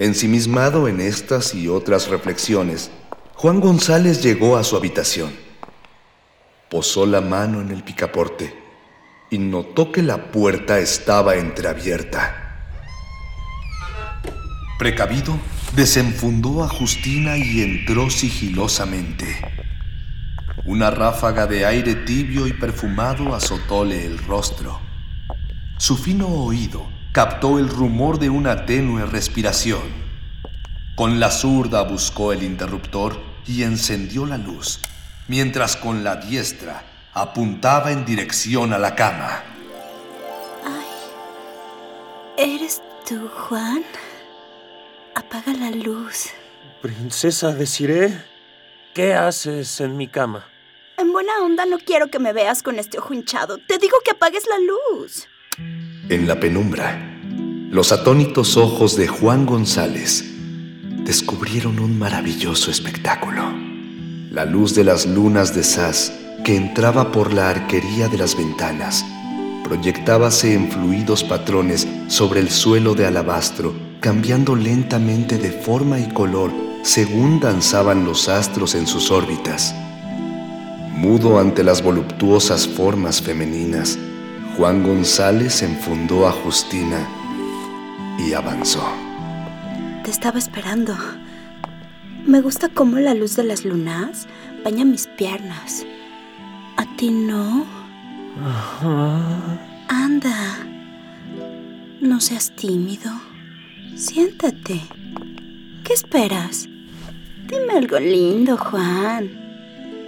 Ensimismado 0.00 0.86
en 0.86 1.00
estas 1.00 1.56
y 1.56 1.66
otras 1.66 2.06
reflexiones, 2.06 2.92
Juan 3.34 3.58
González 3.58 4.22
llegó 4.22 4.56
a 4.56 4.62
su 4.62 4.76
habitación. 4.76 5.32
Posó 6.70 7.04
la 7.04 7.20
mano 7.20 7.60
en 7.60 7.72
el 7.72 7.82
picaporte 7.82 8.54
y 9.28 9.38
notó 9.38 9.90
que 9.90 10.04
la 10.04 10.30
puerta 10.30 10.78
estaba 10.78 11.34
entreabierta. 11.34 12.68
Precavido, 14.78 15.36
desenfundó 15.74 16.62
a 16.62 16.68
Justina 16.68 17.36
y 17.36 17.62
entró 17.62 18.08
sigilosamente. 18.08 19.26
Una 20.64 20.92
ráfaga 20.92 21.48
de 21.48 21.66
aire 21.66 21.96
tibio 21.96 22.46
y 22.46 22.52
perfumado 22.52 23.34
azotóle 23.34 24.06
el 24.06 24.18
rostro. 24.18 24.78
Su 25.76 25.96
fino 25.96 26.28
oído 26.28 26.97
captó 27.12 27.58
el 27.58 27.68
rumor 27.68 28.18
de 28.18 28.30
una 28.30 28.66
tenue 28.66 29.06
respiración. 29.06 29.82
Con 30.94 31.20
la 31.20 31.30
zurda 31.30 31.82
buscó 31.82 32.32
el 32.32 32.42
interruptor 32.42 33.20
y 33.46 33.62
encendió 33.62 34.26
la 34.26 34.36
luz, 34.36 34.80
mientras 35.26 35.76
con 35.76 36.04
la 36.04 36.16
diestra 36.16 36.82
apuntaba 37.14 37.92
en 37.92 38.04
dirección 38.04 38.72
a 38.72 38.78
la 38.78 38.94
cama. 38.94 39.42
¿Eres 42.36 42.80
tú, 43.08 43.28
Juan? 43.28 43.82
Apaga 45.16 45.52
la 45.54 45.70
luz. 45.70 46.30
Princesa 46.80 47.52
Desiree, 47.52 48.16
¿qué 48.94 49.14
haces 49.14 49.80
en 49.80 49.96
mi 49.96 50.06
cama? 50.06 50.46
En 50.96 51.12
buena 51.12 51.32
onda 51.42 51.66
no 51.66 51.78
quiero 51.78 52.08
que 52.08 52.20
me 52.20 52.32
veas 52.32 52.62
con 52.62 52.78
este 52.78 52.98
ojo 52.98 53.14
hinchado. 53.14 53.58
Te 53.58 53.78
digo 53.78 53.96
que 54.04 54.12
apagues 54.12 54.44
la 54.46 54.58
luz. 54.58 55.26
En 56.08 56.28
la 56.28 56.38
penumbra, 56.38 57.07
los 57.70 57.92
atónitos 57.92 58.56
ojos 58.56 58.96
de 58.96 59.06
Juan 59.08 59.44
González 59.44 60.24
descubrieron 61.04 61.78
un 61.80 61.98
maravilloso 61.98 62.70
espectáculo. 62.70 63.42
La 64.30 64.46
luz 64.46 64.74
de 64.74 64.84
las 64.84 65.04
lunas 65.04 65.54
de 65.54 65.62
Sas 65.62 66.12
que 66.44 66.56
entraba 66.56 67.12
por 67.12 67.34
la 67.34 67.50
arquería 67.50 68.08
de 68.08 68.16
las 68.16 68.38
ventanas 68.38 69.04
proyectábase 69.64 70.54
en 70.54 70.70
fluidos 70.70 71.22
patrones 71.22 71.86
sobre 72.06 72.40
el 72.40 72.48
suelo 72.48 72.94
de 72.94 73.04
alabastro, 73.04 73.74
cambiando 74.00 74.56
lentamente 74.56 75.36
de 75.36 75.50
forma 75.50 76.00
y 76.00 76.08
color 76.08 76.50
según 76.84 77.38
danzaban 77.38 78.06
los 78.06 78.30
astros 78.30 78.74
en 78.76 78.86
sus 78.86 79.10
órbitas. 79.10 79.74
Mudo 80.94 81.38
ante 81.38 81.62
las 81.62 81.82
voluptuosas 81.82 82.66
formas 82.66 83.20
femeninas, 83.20 83.98
Juan 84.56 84.82
González 84.82 85.62
enfundó 85.62 86.26
a 86.26 86.32
Justina 86.32 87.06
y 88.18 88.32
avanzó. 88.32 88.82
Te 90.04 90.10
estaba 90.10 90.38
esperando. 90.38 90.94
Me 92.26 92.40
gusta 92.40 92.68
cómo 92.68 92.98
la 92.98 93.14
luz 93.14 93.36
de 93.36 93.44
las 93.44 93.64
lunas 93.64 94.26
baña 94.64 94.84
mis 94.84 95.06
piernas. 95.06 95.86
¿A 96.76 96.84
ti 96.96 97.10
no? 97.10 97.66
Anda. 99.88 100.58
No 102.00 102.20
seas 102.20 102.54
tímido. 102.54 103.10
Siéntate. 103.96 104.80
¿Qué 105.84 105.92
esperas? 105.92 106.68
Dime 107.48 107.72
algo 107.78 107.98
lindo, 107.98 108.56
Juan. 108.58 109.30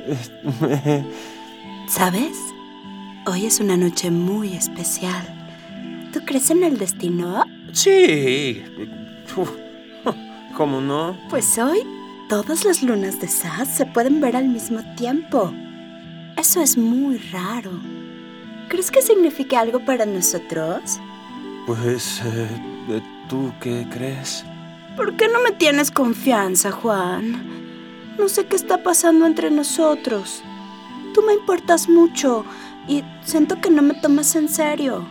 ¿Sabes? 1.88 2.36
Hoy 3.26 3.46
es 3.46 3.60
una 3.60 3.76
noche 3.76 4.10
muy 4.10 4.52
especial. 4.54 5.40
¿Tú 6.12 6.20
crees 6.24 6.50
en 6.50 6.64
el 6.64 6.78
destino? 6.78 7.44
Sí. 7.72 8.62
Uf, 9.36 9.50
¿Cómo 10.56 10.80
no? 10.80 11.16
Pues 11.28 11.58
hoy 11.58 11.80
todas 12.28 12.64
las 12.64 12.82
lunas 12.82 13.20
de 13.20 13.28
Sas 13.28 13.68
se 13.68 13.86
pueden 13.86 14.20
ver 14.20 14.36
al 14.36 14.48
mismo 14.48 14.80
tiempo. 14.96 15.52
Eso 16.36 16.60
es 16.62 16.76
muy 16.76 17.18
raro. 17.32 17.70
¿Crees 18.68 18.90
que 18.90 19.02
signifique 19.02 19.56
algo 19.56 19.84
para 19.84 20.06
nosotros? 20.06 21.00
Pues, 21.66 22.22
eh, 22.24 23.02
¿tú 23.28 23.52
qué 23.60 23.86
crees? 23.90 24.44
¿Por 24.96 25.16
qué 25.16 25.28
no 25.28 25.40
me 25.42 25.52
tienes 25.52 25.90
confianza, 25.90 26.70
Juan? 26.70 27.60
No 28.18 28.28
sé 28.28 28.46
qué 28.46 28.56
está 28.56 28.82
pasando 28.82 29.26
entre 29.26 29.50
nosotros. 29.50 30.42
Tú 31.14 31.22
me 31.22 31.34
importas 31.34 31.88
mucho 31.88 32.44
y 32.86 33.02
siento 33.24 33.60
que 33.60 33.70
no 33.70 33.82
me 33.82 33.94
tomas 33.94 34.34
en 34.36 34.48
serio. 34.48 35.04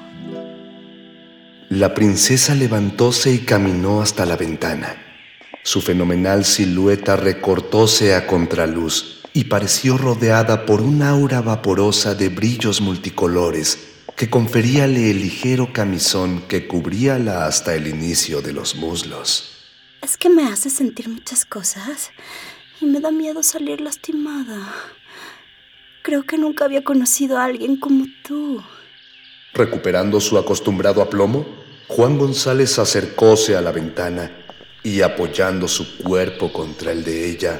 La 1.69 1.93
princesa 1.93 2.55
levantóse 2.55 3.31
y 3.31 3.39
caminó 3.45 4.01
hasta 4.01 4.25
la 4.25 4.35
ventana. 4.35 4.95
Su 5.63 5.81
fenomenal 5.81 6.43
silueta 6.43 7.15
recortóse 7.15 8.15
a 8.15 8.25
contraluz 8.25 9.21
y 9.33 9.43
pareció 9.43 9.95
rodeada 9.95 10.65
por 10.65 10.81
un 10.81 11.03
aura 11.03 11.41
vaporosa 11.41 12.15
de 12.15 12.29
brillos 12.29 12.81
multicolores 12.81 13.87
que 14.15 14.31
conferíale 14.31 15.11
el 15.11 15.21
ligero 15.21 15.71
camisón 15.71 16.41
que 16.47 16.67
cubríala 16.67 17.45
hasta 17.45 17.75
el 17.75 17.85
inicio 17.85 18.41
de 18.41 18.51
los 18.51 18.75
muslos. 18.75 19.67
Es 20.01 20.17
que 20.17 20.29
me 20.29 20.47
hace 20.47 20.71
sentir 20.71 21.07
muchas 21.07 21.45
cosas 21.45 22.09
y 22.81 22.85
me 22.85 22.99
da 22.99 23.11
miedo 23.11 23.43
salir 23.43 23.79
lastimada. 23.79 24.73
Creo 26.01 26.23
que 26.23 26.39
nunca 26.39 26.65
había 26.65 26.83
conocido 26.83 27.37
a 27.37 27.45
alguien 27.45 27.77
como 27.77 28.07
tú. 28.27 28.59
Recuperando 29.53 30.19
su 30.19 30.37
acostumbrado 30.37 31.01
aplomo, 31.01 31.45
Juan 31.87 32.17
González 32.17 32.77
acercóse 32.79 33.55
a 33.57 33.61
la 33.61 33.71
ventana 33.71 34.31
y 34.83 35.01
apoyando 35.01 35.67
su 35.67 35.97
cuerpo 35.97 36.53
contra 36.53 36.91
el 36.91 37.03
de 37.03 37.29
ella, 37.29 37.59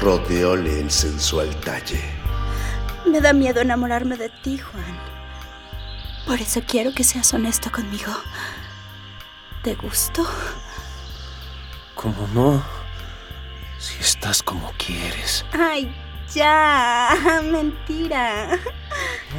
rodeóle 0.00 0.80
el 0.80 0.90
sensual 0.90 1.48
talle. 1.60 2.00
Me 3.06 3.20
da 3.20 3.32
miedo 3.32 3.60
enamorarme 3.60 4.16
de 4.16 4.28
ti, 4.42 4.58
Juan. 4.58 4.98
Por 6.26 6.40
eso 6.40 6.60
quiero 6.66 6.92
que 6.92 7.04
seas 7.04 7.32
honesto 7.32 7.70
conmigo. 7.72 8.12
¿Te 9.62 9.74
gusto? 9.74 10.26
¿Cómo 11.94 12.28
no? 12.34 12.62
Si 13.78 13.98
estás 14.00 14.42
como 14.42 14.72
quieres. 14.76 15.44
Ay, 15.52 15.94
Ya, 16.34 17.40
mentira. 17.50 18.58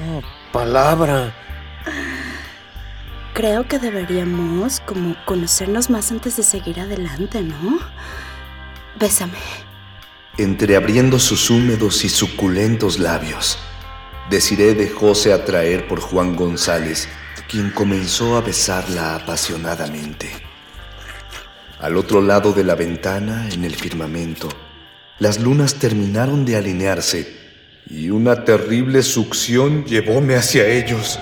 Oh, 0.10 0.22
palabra. 0.52 1.34
Creo 3.34 3.68
que 3.68 3.80
deberíamos 3.80 4.82
como 4.82 5.16
conocernos 5.26 5.90
más 5.90 6.12
antes 6.12 6.38
de 6.38 6.44
seguir 6.44 6.80
adelante, 6.80 7.42
¿no? 7.42 7.80
Bésame. 9.00 9.38
Entreabriendo 10.38 11.20
sus 11.20 11.50
húmedos 11.50 12.04
y 12.04 12.10
suculentos 12.10 13.00
labios, 13.00 13.58
Desiré 14.32 14.76
dejóse 14.76 15.34
atraer 15.34 15.90
por 15.90 16.00
Juan 16.00 16.38
González, 16.38 17.10
quien 17.50 17.70
comenzó 17.70 18.38
a 18.38 18.42
besarla 18.42 19.16
apasionadamente. 19.16 20.30
Al 21.82 21.98
otro 21.98 22.22
lado 22.22 22.54
de 22.54 22.64
la 22.64 22.76
ventana, 22.76 23.50
en 23.52 23.66
el 23.66 23.76
firmamento, 23.76 24.48
las 25.20 25.38
lunas 25.38 25.76
terminaron 25.76 26.46
de 26.46 26.56
alinearse 26.56 27.28
y 27.90 28.10
una 28.10 28.46
terrible 28.46 29.04
succión 29.04 29.84
llevóme 29.84 30.36
hacia 30.36 30.66
ellos. 30.66 31.20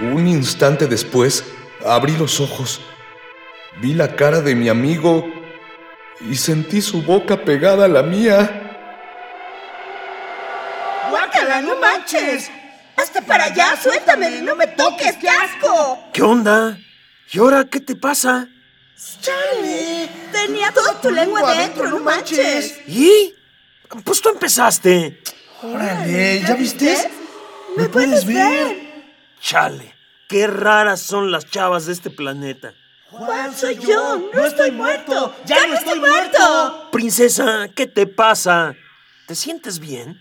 Un 0.00 0.26
instante 0.26 0.86
después, 0.86 1.44
abrí 1.84 2.16
los 2.16 2.40
ojos, 2.40 2.80
vi 3.80 3.94
la 3.94 4.16
cara 4.16 4.40
de 4.40 4.54
mi 4.54 4.68
amigo 4.68 5.24
y 6.20 6.34
sentí 6.36 6.82
su 6.82 7.02
boca 7.02 7.44
pegada 7.44 7.84
a 7.84 7.88
la 7.88 8.02
mía. 8.02 8.60
¡Guácala, 11.10 11.60
no 11.62 11.76
manches! 11.78 12.50
¡Hasta 12.96 13.20
para 13.20 13.44
allá! 13.44 13.76
¡Suéltame! 13.80 14.42
¡No 14.42 14.56
me 14.56 14.66
toques! 14.68 15.16
¡Qué 15.16 15.28
asco! 15.28 15.98
¿Qué 16.12 16.22
onda? 16.22 16.78
¿Y 17.32 17.38
ahora 17.38 17.64
qué 17.64 17.80
te 17.80 17.96
pasa? 17.96 18.48
¡Chale! 19.20 20.08
Tenía 20.32 20.72
toda 20.72 21.00
tu 21.00 21.10
lengua 21.10 21.40
adentro, 21.40 21.88
no 21.88 22.00
manches. 22.00 22.80
¿Y? 22.86 23.34
Pues 24.04 24.20
tú 24.20 24.30
empezaste. 24.30 25.20
Órale, 25.62 26.40
¿ya 26.40 26.54
viste? 26.54 27.10
¿Me 27.76 27.88
puedes 27.88 28.24
ver? 28.24 28.83
Chale, 29.44 29.94
qué 30.26 30.46
raras 30.46 31.02
son 31.02 31.30
las 31.30 31.44
chavas 31.44 31.84
de 31.84 31.92
este 31.92 32.08
planeta. 32.08 32.72
Juan, 33.10 33.54
soy 33.54 33.76
yo. 33.76 34.30
No 34.32 34.46
estoy 34.46 34.70
muerto. 34.70 35.36
Ya 35.44 35.66
no 35.66 35.74
estoy 35.74 36.00
muerto. 36.00 36.88
Princesa, 36.90 37.68
¿qué 37.74 37.86
te 37.86 38.06
pasa? 38.06 38.74
¿Te 39.26 39.34
sientes 39.34 39.80
bien? 39.80 40.18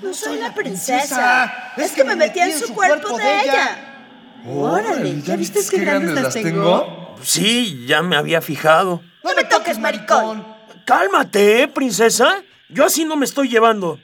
No 0.00 0.14
soy 0.14 0.38
la 0.38 0.54
princesa. 0.54 1.74
Es 1.76 1.92
que 1.92 2.02
me 2.02 2.16
metí 2.16 2.40
en 2.40 2.58
su 2.58 2.72
cuerpo 2.72 3.18
de 3.18 3.42
ella. 3.42 4.06
Órale, 4.46 5.20
¿ya 5.20 5.36
viste 5.36 5.60
qué 5.70 5.78
grandes 5.78 6.14
las 6.14 6.32
tengo? 6.32 7.14
Sí, 7.22 7.84
ya 7.86 8.00
me 8.00 8.16
había 8.16 8.40
fijado. 8.40 9.02
No 9.22 9.34
me 9.34 9.44
toques, 9.44 9.78
maricón. 9.78 10.46
Cálmate, 10.86 11.64
¿eh, 11.64 11.68
princesa. 11.68 12.42
Yo 12.70 12.86
así 12.86 13.04
no 13.04 13.16
me 13.16 13.26
estoy 13.26 13.50
llevando. 13.50 14.00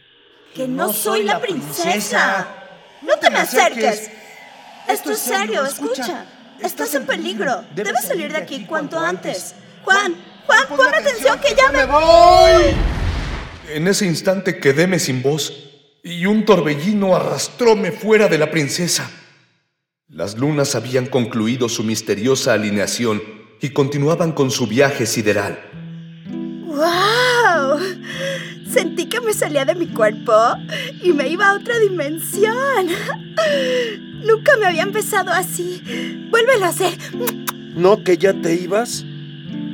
Que 0.55 0.69
no 0.69 0.93
soy 0.93 1.23
la 1.23 1.41
princesa. 1.41 2.47
No 3.01 3.17
te 3.17 3.31
me 3.31 3.39
acerques. 3.39 4.18
Esto 4.89 5.13
es 5.13 5.19
serio, 5.19 5.65
escucha. 5.65 6.25
Estás 6.61 6.95
en 6.95 7.07
peligro. 7.07 7.65
Debes 7.75 8.07
salir 8.07 8.33
de 8.33 8.39
aquí 8.39 8.65
cuanto 8.65 8.99
antes. 8.99 9.55
Juan, 9.83 10.15
Juan, 10.47 10.67
pon 10.69 10.95
atención 10.95 11.39
que 11.41 11.55
ya 11.55 11.71
me 11.71 11.85
voy. 11.85 12.75
En 13.69 13.87
ese 13.87 14.07
instante 14.07 14.59
quedéme 14.59 14.99
sin 14.99 15.23
voz 15.23 15.53
y 16.03 16.25
un 16.27 16.45
torbellino 16.45 17.15
arrastróme 17.15 17.93
fuera 17.93 18.29
de 18.29 18.39
la 18.39 18.51
princesa. 18.51 19.11
Las 20.09 20.39
lunas 20.39 20.75
habían 20.75 21.07
concluido 21.07 21.69
su 21.69 21.85
misteriosa 21.85 22.55
alineación 22.55 23.23
y 23.61 23.71
continuaban 23.71 24.33
con 24.33 24.51
su 24.51 24.67
viaje 24.67 25.05
sideral. 25.05 25.59
¡Wow! 26.65 27.79
Sentí 28.73 29.07
que 29.07 29.21
me 29.21 29.35
salía 29.35 29.67
de 29.67 29.75
mi 29.75 29.89
cuerpo 29.89 30.33
y 31.03 31.13
me 31.13 31.29
iba 31.29 31.51
a 31.51 31.55
otra 31.55 31.79
dimensión. 31.79 32.89
Nunca 34.25 34.57
me 34.59 34.67
había 34.67 34.83
empezado 34.83 35.31
así. 35.31 35.83
Vuélvelo 36.31 36.65
a 36.65 36.69
hacer. 36.69 36.93
¿No 37.75 38.03
que 38.03 38.19
ya 38.19 38.35
te 38.35 38.55
ibas? 38.55 39.05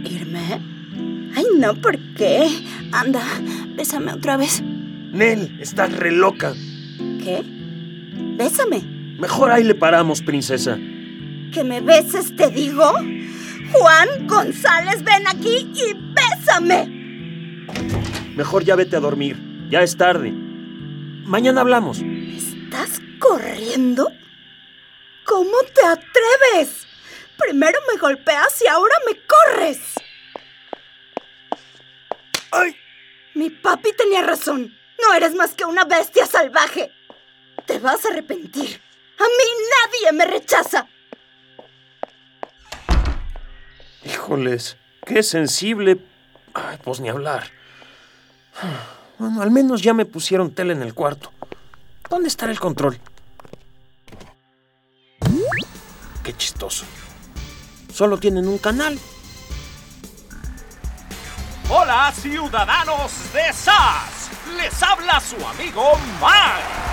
¿Irme? 0.04 0.60
Ay, 1.34 1.46
no, 1.58 1.74
¿por 1.74 1.98
qué? 2.14 2.46
Anda, 2.92 3.22
bésame 3.74 4.12
otra 4.12 4.36
vez. 4.36 4.62
Nel, 4.62 5.58
estás 5.60 5.92
re 5.92 6.12
loca. 6.12 6.52
¿Qué? 7.22 7.42
Bésame. 8.36 8.82
Mejor 9.18 9.50
ahí 9.50 9.64
le 9.64 9.74
paramos, 9.74 10.22
princesa. 10.22 10.76
¿Que 11.52 11.64
me 11.64 11.80
beses, 11.80 12.34
te 12.36 12.50
digo? 12.50 12.92
Juan 13.72 14.26
González, 14.26 15.02
ven 15.02 15.26
aquí 15.26 15.66
y 15.74 15.94
bésame. 16.14 16.86
Mejor 18.36 18.64
ya 18.64 18.76
vete 18.76 18.96
a 18.96 19.00
dormir. 19.00 19.36
Ya 19.70 19.82
es 19.82 19.96
tarde. 19.96 20.32
Mañana 21.24 21.62
hablamos. 21.62 22.00
¿Estás 22.00 23.00
corriendo? 23.18 24.10
¿Cómo 25.24 25.56
te 25.74 25.86
atreves? 25.86 26.86
Primero 27.38 27.78
me 27.92 27.98
golpeas 27.98 28.62
y 28.62 28.66
ahora 28.66 28.94
me 29.06 29.18
corres. 29.26 29.80
¡Ay! 32.50 32.76
Mi 33.34 33.50
papi 33.50 33.92
tenía 33.92 34.22
razón. 34.22 34.72
No 35.02 35.14
eres 35.14 35.34
más 35.34 35.54
que 35.54 35.64
una 35.64 35.84
bestia 35.84 36.26
salvaje. 36.26 36.92
Te 37.66 37.78
vas 37.78 38.04
a 38.04 38.08
arrepentir. 38.10 38.80
A 39.18 39.24
mí 39.24 39.44
nadie 39.82 40.12
me 40.12 40.24
rechaza. 40.26 40.86
Híjoles, 44.04 44.76
qué 45.04 45.22
sensible. 45.22 45.98
Ay, 46.52 46.78
pues 46.82 47.00
ni 47.00 47.08
hablar. 47.08 47.50
Bueno, 49.18 49.42
al 49.42 49.50
menos 49.50 49.82
ya 49.82 49.94
me 49.94 50.04
pusieron 50.04 50.54
tele 50.54 50.74
en 50.74 50.82
el 50.82 50.94
cuarto. 50.94 51.32
¿Dónde 52.08 52.28
estará 52.28 52.52
el 52.52 52.60
control? 52.60 53.00
Qué 56.24 56.34
chistoso. 56.34 56.86
Solo 57.92 58.16
tienen 58.16 58.48
un 58.48 58.56
canal. 58.56 58.98
Hola, 61.68 62.12
ciudadanos 62.18 63.12
de 63.34 63.52
SAS. 63.52 64.30
Les 64.56 64.82
habla 64.82 65.20
su 65.20 65.36
amigo 65.46 65.92
Mike. 66.18 66.84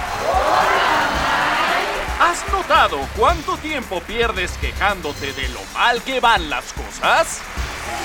¿Has 2.19 2.45
notado 2.51 2.99
cuánto 3.17 3.55
tiempo 3.57 4.01
pierdes 4.01 4.51
quejándote 4.59 5.31
de 5.31 5.47
lo 5.49 5.61
mal 5.73 6.01
que 6.03 6.19
van 6.19 6.49
las 6.49 6.65
cosas? 6.73 7.39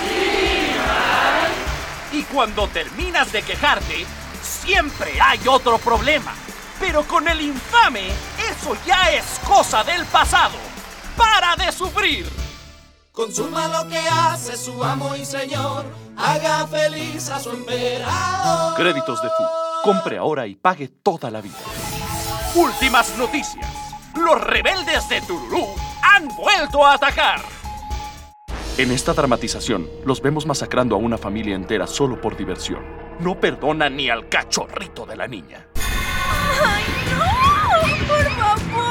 Sí, 0.01 0.77
Y 2.13 2.23
cuando 2.23 2.69
terminas 2.69 3.33
de 3.33 3.43
quejarte, 3.43 4.07
siempre 4.43 5.21
hay 5.21 5.41
otro 5.49 5.79
problema. 5.79 6.35
Pero 6.79 7.03
con 7.03 7.27
el 7.27 7.41
infame, 7.41 8.11
eso 8.49 8.77
ya 8.87 9.11
es 9.11 9.25
cosa 9.45 9.83
del 9.83 10.05
pasado. 10.07 10.76
¡Para 11.17 11.57
de 11.57 11.73
sufrir! 11.73 12.27
Consuma 13.13 13.69
lo 13.69 13.89
que 13.89 13.99
hace 13.99 14.57
su 14.57 14.85
amo 14.85 15.17
y 15.17 15.25
señor. 15.25 15.87
Haga 16.19 16.67
feliz 16.67 17.31
a 17.31 17.41
su 17.41 17.51
emperador. 17.51 18.75
Créditos 18.77 19.23
de 19.23 19.29
FU. 19.29 19.45
Compre 19.83 20.19
ahora 20.19 20.47
y 20.47 20.55
pague 20.55 20.89
toda 20.89 21.31
la 21.31 21.41
vida. 21.41 21.57
Últimas 22.55 23.17
noticias. 23.17 23.67
Los 24.15 24.41
rebeldes 24.43 25.09
de 25.09 25.21
Tururú 25.23 25.67
han 26.03 26.29
vuelto 26.37 26.85
a 26.85 26.95
atacar. 26.95 27.41
En 28.79 28.91
esta 28.91 29.15
dramatización, 29.15 29.89
los 30.05 30.21
vemos 30.21 30.45
masacrando 30.45 30.97
a 30.97 30.99
una 30.99 31.17
familia 31.17 31.55
entera 31.55 31.87
solo 31.87 32.21
por 32.21 32.37
diversión. 32.37 32.85
No 33.21 33.41
perdonan 33.41 33.97
ni 33.97 34.11
al 34.11 34.29
cachorrito 34.29 35.07
de 35.07 35.17
la 35.17 35.27
niña. 35.27 35.67
¡Ay, 36.63 36.85
no! 37.19 38.07
Por 38.07 38.25
favor, 38.33 38.86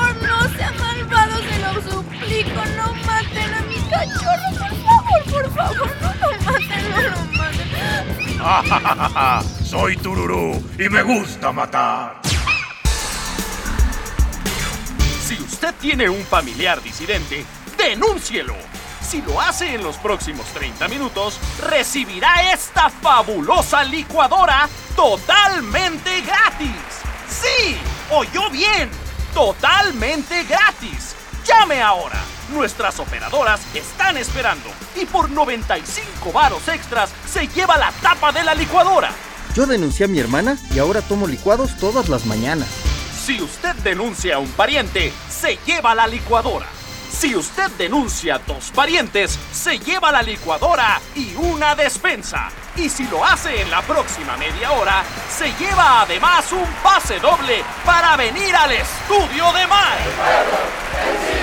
suplico. 2.45 2.65
No 2.75 2.93
maten 3.05 3.53
a 3.53 3.61
mi 3.61 3.75
cachorro, 3.89 4.49
por 4.59 4.73
favor, 4.83 5.23
por 5.31 5.53
favor. 5.55 5.91
No 6.01 6.13
lo 6.13 6.37
maten, 6.43 6.91
no 6.91 7.01
lo 7.01 7.23
maten. 9.39 9.65
Soy 9.65 9.97
Tururú 9.97 10.63
y 10.77 10.89
me 10.89 11.01
gusta 11.01 11.51
matar. 11.51 12.21
Si 15.21 15.35
usted 15.35 15.73
tiene 15.81 16.07
un 16.09 16.23
familiar 16.23 16.81
disidente, 16.81 17.45
denúncielo. 17.77 18.55
Si 19.01 19.21
lo 19.21 19.39
hace 19.39 19.75
en 19.75 19.83
los 19.83 19.97
próximos 19.97 20.45
30 20.47 20.87
minutos, 20.87 21.39
recibirá 21.67 22.51
esta 22.53 22.89
fabulosa 22.89 23.83
licuadora 23.83 24.67
totalmente 24.95 26.21
gratis. 26.21 26.71
¡Sí! 27.29 27.77
¡Oyó 28.09 28.49
bien! 28.49 28.89
¡Totalmente 29.33 30.43
gratis! 30.43 31.15
¡Llame 31.45 31.81
ahora! 31.81 32.34
Nuestras 32.49 32.99
operadoras 32.99 33.61
están 33.73 34.17
esperando 34.17 34.69
y 34.95 35.05
por 35.05 35.29
95 35.29 36.31
varos 36.31 36.67
extras 36.67 37.09
se 37.27 37.47
lleva 37.47 37.77
la 37.77 37.91
tapa 38.01 38.31
de 38.31 38.43
la 38.43 38.53
licuadora. 38.53 39.11
Yo 39.55 39.65
denuncié 39.65 40.05
a 40.05 40.09
mi 40.09 40.19
hermana 40.19 40.57
y 40.73 40.79
ahora 40.79 41.01
tomo 41.01 41.27
licuados 41.27 41.77
todas 41.77 42.09
las 42.09 42.25
mañanas. 42.25 42.67
Si 43.25 43.41
usted 43.41 43.73
denuncia 43.77 44.35
a 44.35 44.39
un 44.39 44.51
pariente, 44.51 45.11
se 45.29 45.57
lleva 45.65 45.95
la 45.95 46.05
licuadora. 46.05 46.67
Si 47.09 47.35
usted 47.35 47.71
denuncia 47.71 48.35
a 48.35 48.39
dos 48.39 48.71
parientes, 48.71 49.39
se 49.51 49.79
lleva 49.79 50.11
la 50.11 50.21
licuadora 50.21 50.99
y 51.15 51.33
una 51.35 51.73
despensa. 51.73 52.49
Y 52.75 52.89
si 52.89 53.07
lo 53.07 53.23
hace 53.23 53.61
en 53.61 53.71
la 53.71 53.81
próxima 53.81 54.35
media 54.37 54.71
hora, 54.73 55.03
se 55.29 55.53
lleva 55.53 56.01
además 56.01 56.51
un 56.51 56.67
pase 56.83 57.19
doble 57.19 57.63
para 57.85 58.17
venir 58.17 58.53
al 58.55 58.73
estudio 58.73 59.53
de 59.53 59.65
Mike. 59.65 61.34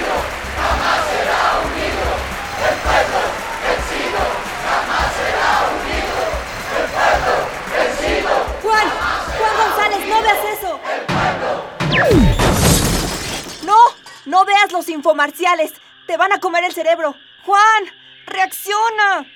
No 14.32 14.44
veas 14.44 14.72
los 14.72 14.88
infomarciales. 14.88 15.72
Te 16.06 16.16
van 16.16 16.32
a 16.32 16.40
comer 16.40 16.64
el 16.64 16.72
cerebro. 16.72 17.14
Juan, 17.44 17.84
reacciona. 18.26 19.26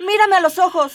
Mírame 0.00 0.36
a 0.36 0.40
los 0.40 0.58
ojos. 0.58 0.92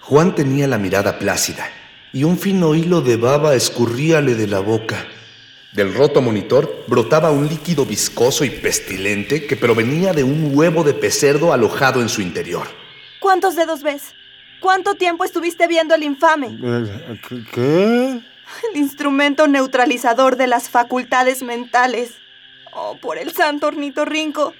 Juan 0.00 0.34
tenía 0.34 0.66
la 0.66 0.78
mirada 0.78 1.18
plácida 1.18 1.70
y 2.12 2.24
un 2.24 2.38
fino 2.38 2.74
hilo 2.74 3.00
de 3.00 3.16
baba 3.16 3.54
escurríale 3.54 4.34
de 4.34 4.46
la 4.46 4.60
boca. 4.60 5.06
Del 5.72 5.92
roto 5.94 6.22
monitor 6.22 6.84
brotaba 6.86 7.30
un 7.30 7.46
líquido 7.46 7.84
viscoso 7.84 8.44
y 8.44 8.50
pestilente 8.50 9.46
que 9.46 9.54
provenía 9.54 10.14
de 10.14 10.24
un 10.24 10.56
huevo 10.56 10.82
de 10.82 10.94
pecerdo 10.94 11.52
alojado 11.52 12.00
en 12.00 12.08
su 12.08 12.22
interior. 12.22 12.66
¿Cuántos 13.20 13.54
dedos 13.54 13.82
ves? 13.82 14.14
¿Cuánto 14.60 14.94
tiempo 14.94 15.24
estuviste 15.24 15.68
viendo 15.68 15.94
el 15.94 16.02
infame? 16.02 16.58
¿Qué? 17.52 18.20
El 18.70 18.76
instrumento 18.76 19.46
neutralizador 19.46 20.36
de 20.36 20.46
las 20.46 20.70
facultades 20.70 21.42
mentales. 21.42 22.14
Oh, 22.72 22.96
por 22.96 23.18
el 23.18 23.32
santo 23.32 23.66
ornitorrinco. 23.66 24.54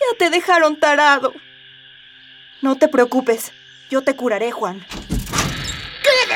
Ya 0.00 0.18
te 0.18 0.30
dejaron 0.30 0.76
tarado. 0.76 1.32
No 2.62 2.76
te 2.76 2.88
preocupes. 2.88 3.52
Yo 3.90 4.02
te 4.02 4.16
curaré, 4.16 4.50
Juan. 4.50 4.84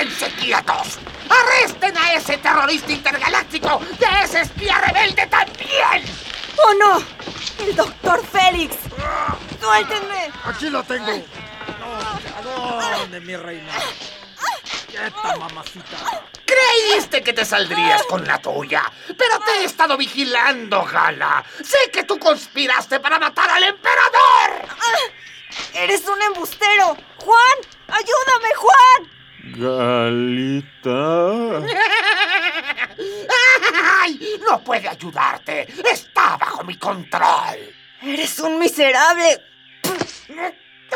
¡Quédense 0.03 0.29
quietos! 0.31 0.99
¡Arresten 1.29 1.97
a 1.97 2.15
ese 2.15 2.37
terrorista 2.39 2.91
intergaláctico 2.91 3.81
y 4.01 4.05
a 4.05 4.25
ese 4.25 4.41
espía 4.41 4.81
rebelde 4.81 5.29
también! 5.29 6.03
¡Oh, 6.59 6.75
no! 6.75 7.05
¡El 7.65 7.77
doctor 7.77 8.21
Félix! 8.27 8.75
¡Suéltenme! 9.61 10.33
Aquí 10.45 10.71
lo 10.71 10.83
tengo. 10.83 11.13
¿A 11.13 12.99
dónde, 12.99 13.21
mi 13.21 13.37
reina? 13.37 13.73
Quieta, 14.89 15.37
mamacita. 15.37 16.25
Creíste 16.47 17.23
que 17.23 17.33
te 17.33 17.45
saldrías 17.45 18.03
con 18.03 18.27
la 18.27 18.39
tuya, 18.39 18.83
pero 19.07 19.39
te 19.39 19.61
he 19.61 19.65
estado 19.67 19.97
vigilando, 19.97 20.85
Gala. 20.85 21.45
Sé 21.63 21.93
que 21.93 22.03
tú 22.03 22.19
conspiraste 22.19 22.99
para 22.99 23.21
matar 23.21 23.49
al 23.51 23.63
emperador. 23.63 24.67
¡Eres 25.75 26.09
un 26.09 26.21
embustero! 26.23 26.97
¡Juan! 27.19 27.59
¡Ayúdame, 27.87 28.53
Juan! 28.57 29.13
Galita. 29.45 30.89
¡Ay! 34.01 34.41
No 34.53 34.63
puede 34.63 34.87
ayudarte. 34.87 35.67
Está 35.91 36.37
bajo 36.37 36.63
mi 36.63 36.77
control. 36.77 37.57
¡Eres 38.03 38.39
un 38.39 38.59
miserable! 38.59 39.41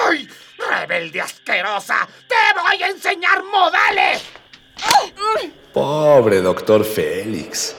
¡Ay! 0.06 0.28
¡Rebelde 0.58 1.22
asquerosa! 1.22 2.06
¡Te 2.28 2.60
voy 2.60 2.82
a 2.82 2.88
enseñar 2.88 3.42
modales! 3.44 4.22
Pobre 5.72 6.42
doctor 6.42 6.84
Félix. 6.84 7.74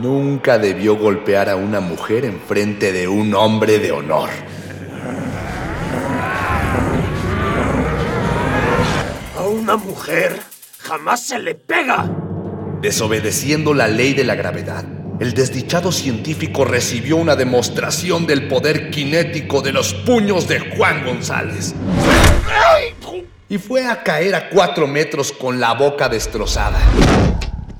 Nunca 0.00 0.56
debió 0.56 0.96
golpear 0.96 1.50
a 1.50 1.56
una 1.56 1.80
mujer 1.80 2.24
en 2.24 2.40
frente 2.40 2.90
de 2.90 3.06
un 3.06 3.34
hombre 3.34 3.80
de 3.80 3.92
honor. 3.92 4.30
A 9.36 9.42
una 9.42 9.76
mujer 9.76 10.40
jamás 10.78 11.26
se 11.26 11.38
le 11.38 11.54
pega. 11.54 12.08
Desobedeciendo 12.80 13.74
la 13.74 13.88
ley 13.88 14.14
de 14.14 14.24
la 14.24 14.34
gravedad, 14.34 14.84
el 15.22 15.34
desdichado 15.34 15.92
científico 15.92 16.64
recibió 16.64 17.16
una 17.16 17.36
demostración 17.36 18.26
del 18.26 18.48
poder 18.48 18.90
cinético 18.92 19.62
de 19.62 19.72
los 19.72 19.94
puños 19.94 20.48
de 20.48 20.58
Juan 20.58 21.04
González. 21.04 21.74
Y 23.48 23.56
fue 23.58 23.86
a 23.86 24.02
caer 24.02 24.34
a 24.34 24.48
cuatro 24.48 24.88
metros 24.88 25.30
con 25.30 25.60
la 25.60 25.74
boca 25.74 26.08
destrozada. 26.08 26.80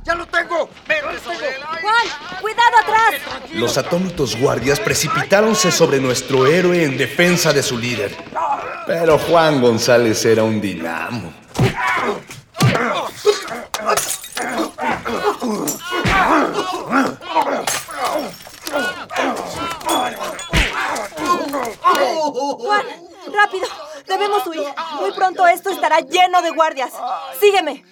¡Ya 0.05 0.15
lo 0.15 0.25
tengo! 0.27 0.71
¡Juan! 0.87 2.41
¡Cuidado 2.41 2.79
atrás! 2.81 3.15
Los 3.53 3.77
atónitos 3.77 4.37
guardias 4.37 4.79
precipitáronse 4.79 5.73
sobre 5.73 5.99
nuestro 5.99 6.47
héroe 6.47 6.85
en 6.85 6.97
defensa 6.97 7.53
de 7.53 7.65
su 7.65 7.77
líder. 7.77 8.15
Pero 8.87 9.19
Juan 9.19 9.61
González 9.61 10.25
era 10.25 10.45
un 10.45 10.61
dinamo. 10.61 11.33
Juan, 22.59 22.87
rápido. 23.33 23.67
Debemos 24.07 24.47
huir. 24.47 24.67
Muy 25.01 25.13
pronto 25.13 25.47
esto 25.47 25.71
estará 25.71 26.01
lleno 26.01 26.43
de 26.43 26.51
guardias. 26.51 26.93
Sígueme. 27.39 27.85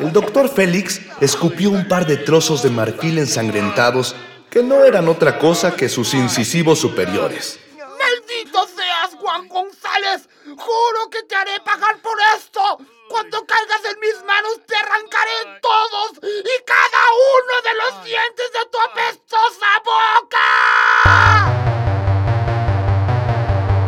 El 0.00 0.12
doctor 0.12 0.48
Félix 0.48 1.00
escupió 1.20 1.70
un 1.70 1.88
par 1.88 2.06
de 2.06 2.16
trozos 2.16 2.62
de 2.62 2.70
marfil 2.70 3.18
ensangrentados 3.18 4.16
que 4.50 4.62
no 4.62 4.84
eran 4.84 5.08
otra 5.08 5.38
cosa 5.38 5.74
que 5.74 5.88
sus 5.88 6.14
incisivos 6.14 6.78
superiores. 6.78 7.58
¡Maldito 7.78 8.66
seas, 8.66 9.14
Juan 9.20 9.48
González! 9.48 10.28
¡Juro 10.44 11.10
que 11.10 11.22
te 11.24 11.34
haré 11.34 11.60
pagar 11.64 11.98
por 11.98 12.16
esto! 12.36 12.78
Cuando 13.14 13.46
caigas 13.46 13.78
en 13.92 14.00
mis 14.00 14.18
manos 14.26 14.58
te 14.66 14.74
arrancaré 14.74 15.60
todos 15.62 16.18
y 16.20 16.56
cada 16.66 17.02
uno 17.38 17.54
de 17.62 17.74
los 17.78 17.94
dientes 18.04 18.50
de 18.52 18.64
tu 18.72 18.78
apestosa 18.90 19.70
boca. 19.84 20.46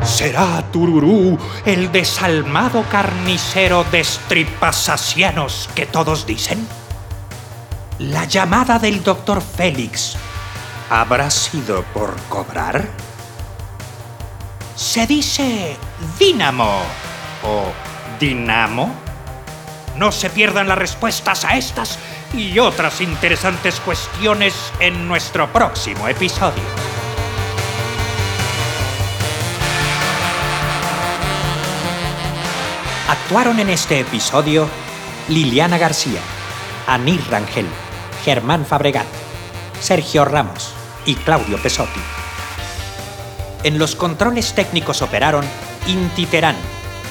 ¿Será 0.07 0.63
Tururú 0.71 1.37
el 1.65 1.91
desalmado 1.91 2.85
carnicero 2.89 3.83
de 3.91 3.99
estripasacianos 3.99 5.71
que 5.75 5.87
todos 5.87 6.25
dicen? 6.25 6.65
¿La 7.99 8.27
llamada 8.27 8.79
del 8.79 9.03
doctor 9.03 9.43
Félix 9.43 10.17
habrá 10.89 11.31
sido 11.31 11.83
por 11.93 12.15
cobrar? 12.29 12.89
¿Se 14.77 15.05
dice 15.05 15.77
dínamo 16.17 16.83
o 17.43 17.73
dinamo? 18.21 19.06
No 19.99 20.13
se 20.13 20.29
pierdan 20.31 20.69
las 20.69 20.79
respuestas 20.79 21.45
a 21.45 21.57
estas 21.57 21.99
y 22.35 22.59
otras 22.59 23.01
interesantes 23.01 23.81
cuestiones 23.81 24.55
en 24.79 25.09
nuestro 25.09 25.51
próximo 25.53 26.07
episodio. 26.09 26.63
Actuaron 33.09 33.59
en 33.61 33.71
este 33.71 34.01
episodio 34.01 34.69
Liliana 35.29 35.79
García, 35.79 36.21
Anir 36.87 37.21
Rangel, 37.31 37.67
Germán 38.25 38.67
Fabregat, 38.67 39.07
Sergio 39.81 40.25
Ramos 40.25 40.73
y 41.07 41.15
Claudio 41.15 41.57
Pesotti. 41.59 42.01
En 43.63 43.79
los 43.79 43.97
controles 43.97 44.55
técnicos 44.55 45.03
operaron 45.03 45.45
Inti 45.87 46.27
Terán, 46.27 46.57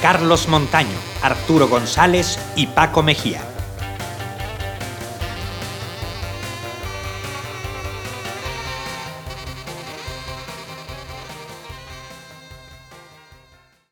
Carlos 0.00 0.48
Montaño, 0.48 0.98
Arturo 1.22 1.68
González 1.68 2.38
y 2.54 2.66
Paco 2.66 3.02
Mejía. 3.02 3.55